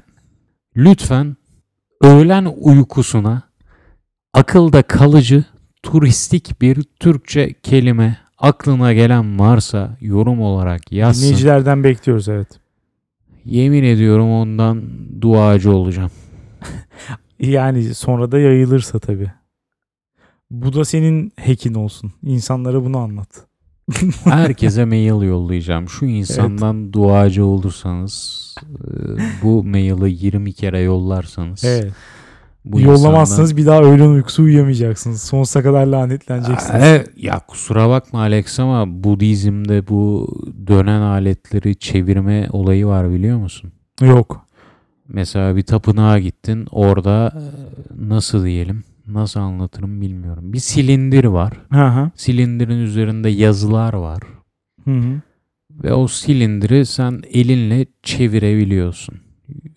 lütfen 0.76 1.36
öğlen 2.02 2.54
uykusuna 2.56 3.42
akılda 4.34 4.82
kalıcı 4.82 5.44
turistik 5.82 6.60
bir 6.60 6.82
Türkçe 7.00 7.52
kelime 7.52 8.18
aklına 8.38 8.92
gelen 8.92 9.38
varsa 9.38 9.96
yorum 10.00 10.40
olarak 10.40 10.92
yazsın. 10.92 11.22
Dinleyicilerden 11.22 11.84
bekliyoruz 11.84 12.28
evet. 12.28 12.48
Yemin 13.44 13.82
ediyorum 13.82 14.30
ondan 14.30 14.82
duacı 15.20 15.72
olacağım. 15.72 16.10
Yani 17.40 17.94
sonra 17.94 18.32
da 18.32 18.38
yayılırsa 18.38 18.98
tabii. 18.98 19.30
Bu 20.50 20.72
da 20.72 20.84
senin 20.84 21.32
hackin 21.46 21.74
olsun. 21.74 22.12
İnsanlara 22.22 22.84
bunu 22.84 22.98
anlat. 22.98 23.28
Herkese 24.24 24.84
mail 24.84 25.22
yollayacağım. 25.22 25.88
Şu 25.88 26.06
insandan 26.06 26.92
duacı 26.92 27.44
olursanız 27.44 28.36
e, 28.62 28.88
bu 29.42 29.64
maili 29.64 30.24
20 30.24 30.52
kere 30.52 30.80
yollarsanız 30.80 31.64
Evet. 31.64 31.92
bu 32.64 32.80
Yollamazsanız 32.80 33.56
bir 33.56 33.66
daha 33.66 33.82
öğlen 33.82 34.08
uykusu 34.08 34.42
uyuyamayacaksınız. 34.42 35.22
Sonsuza 35.22 35.62
kadar 35.62 35.86
lanetleneceksiniz. 35.86 36.74
insandan- 36.74 36.86
E, 36.86 37.04
ya 37.16 37.40
kusura 37.48 37.88
bakma 37.88 38.18
Alex 38.20 38.60
ama 38.60 39.04
Budizm'de 39.04 39.88
bu 39.88 40.28
dönen 40.66 41.00
aletleri 41.00 41.76
çevirme 41.76 42.48
olayı 42.52 42.86
var 42.86 43.10
biliyor 43.10 43.38
musun? 43.38 43.72
Yok. 44.00 44.46
Mesela 45.08 45.56
bir 45.56 45.62
tapınağa 45.62 46.18
gittin 46.18 46.66
orada 46.70 47.32
e, 47.36 47.42
nasıl 48.08 48.44
diyelim 48.44 48.84
nasıl 49.06 49.40
anlatırım 49.40 50.00
bilmiyorum. 50.00 50.52
Bir 50.52 50.58
silindir 50.58 51.24
var. 51.24 51.52
Hı 51.72 51.86
hı. 51.86 52.10
Silindirin 52.14 52.78
üzerinde 52.78 53.28
yazılar 53.28 53.92
var. 53.92 54.22
Hı 54.84 54.90
hı. 54.90 55.20
Ve 55.70 55.92
o 55.92 56.08
silindiri 56.08 56.86
sen 56.86 57.22
elinle 57.32 57.86
çevirebiliyorsun. 58.02 59.14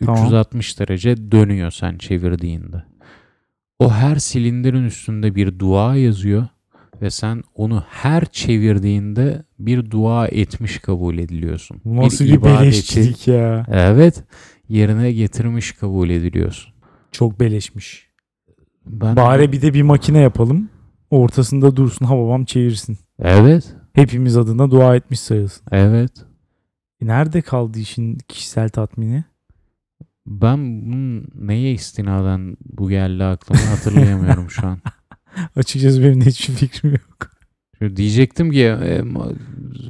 Tamam. 0.05 0.25
360 0.25 0.79
derece 0.79 1.31
dönüyor 1.31 1.71
sen 1.71 1.97
çevirdiğinde. 1.97 2.83
O 3.79 3.91
her 3.91 4.15
silindirin 4.15 4.85
üstünde 4.85 5.35
bir 5.35 5.59
dua 5.59 5.95
yazıyor 5.95 6.47
ve 7.01 7.09
sen 7.09 7.43
onu 7.55 7.83
her 7.89 8.25
çevirdiğinde 8.25 9.43
bir 9.59 9.91
dua 9.91 10.27
etmiş 10.27 10.77
kabul 10.77 11.17
ediliyorsun. 11.17 11.81
Nasıl 11.85 12.25
bir, 12.25 12.33
ibadeti, 12.33 12.61
beleşçilik 12.61 13.27
ya. 13.27 13.65
Evet, 13.71 14.23
yerine 14.69 15.11
getirmiş 15.11 15.71
kabul 15.71 16.09
ediliyorsun. 16.09 16.73
Çok 17.11 17.39
beleşmiş. 17.39 18.08
Ben 18.89 19.15
Bari 19.15 19.51
bir 19.51 19.61
de 19.61 19.73
bir 19.73 19.81
makine 19.81 20.19
yapalım. 20.19 20.69
Ortasında 21.09 21.75
dursun 21.75 22.05
ha 22.05 22.17
babam 22.17 22.45
çevirsin. 22.45 22.97
Evet, 23.19 23.75
Hepimiz 23.93 24.37
adına 24.37 24.71
dua 24.71 24.95
etmiş 24.95 25.19
sayılsın. 25.19 25.63
evet. 25.71 26.11
E 27.01 27.07
nerede 27.07 27.41
kaldı 27.41 27.79
işin 27.79 28.17
kişisel 28.27 28.69
tatmini? 28.69 29.23
Ben 30.27 30.81
bunun 30.85 31.27
neye 31.35 31.71
istinaden 31.73 32.57
bu 32.65 32.89
geldi 32.89 33.23
aklıma 33.23 33.61
hatırlayamıyorum 33.71 34.49
şu 34.49 34.67
an. 34.67 34.79
Açıkçası 35.55 36.03
benim 36.03 36.21
de 36.21 36.25
hiçbir 36.25 36.53
fikrim 36.53 36.91
yok. 36.91 37.29
Diyecektim 37.95 38.51
ki 38.51 38.63
e, 38.63 39.01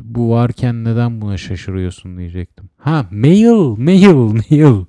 bu 0.03 0.29
varken 0.29 0.83
neden 0.83 1.21
buna 1.21 1.37
şaşırıyorsun 1.37 2.17
diyecektim. 2.17 2.69
Ha 2.77 3.05
mail, 3.11 3.77
mail, 3.77 4.13
mail. 4.13 4.85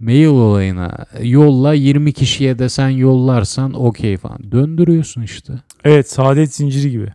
Mail 0.00 0.26
olayına 0.26 1.06
yolla 1.22 1.74
20 1.74 2.12
kişiye 2.12 2.58
de 2.58 2.68
sen 2.68 2.88
yollarsan 2.88 3.74
okey 3.74 4.16
falan. 4.16 4.52
Döndürüyorsun 4.52 5.22
işte. 5.22 5.52
Evet 5.84 6.10
saadet 6.10 6.54
zinciri 6.54 6.90
gibi. 6.90 7.12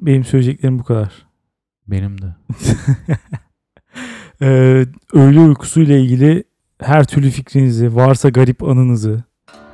Benim 0.00 0.24
söyleyeceklerim 0.24 0.78
bu 0.78 0.84
kadar. 0.84 1.12
Benim 1.86 2.22
de. 2.22 2.26
Ee, 4.42 4.86
öğle 5.12 5.40
uykusuyla 5.40 5.96
ilgili 5.96 6.44
her 6.80 7.04
türlü 7.04 7.30
fikrinizi, 7.30 7.96
varsa 7.96 8.28
garip 8.28 8.62
anınızı, 8.62 9.22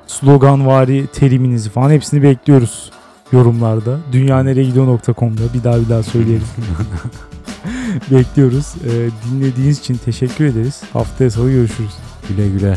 sloganvari 0.06 1.06
teriminizi 1.12 1.70
falan 1.70 1.90
hepsini 1.90 2.22
bekliyoruz 2.22 2.90
yorumlarda. 3.32 3.98
Dünyaneregidiyor.com'da 4.12 5.54
bir 5.54 5.64
daha 5.64 5.80
bir 5.80 5.88
daha 5.88 6.02
söyleyelim. 6.02 6.46
bekliyoruz. 8.10 8.74
Ee, 8.84 9.10
dinlediğiniz 9.30 9.78
için 9.78 9.94
teşekkür 10.04 10.44
ederiz. 10.44 10.82
Haftaya 10.92 11.30
salı 11.30 11.50
görüşürüz. 11.50 11.92
güle 12.28 12.48
güle. 12.48 12.76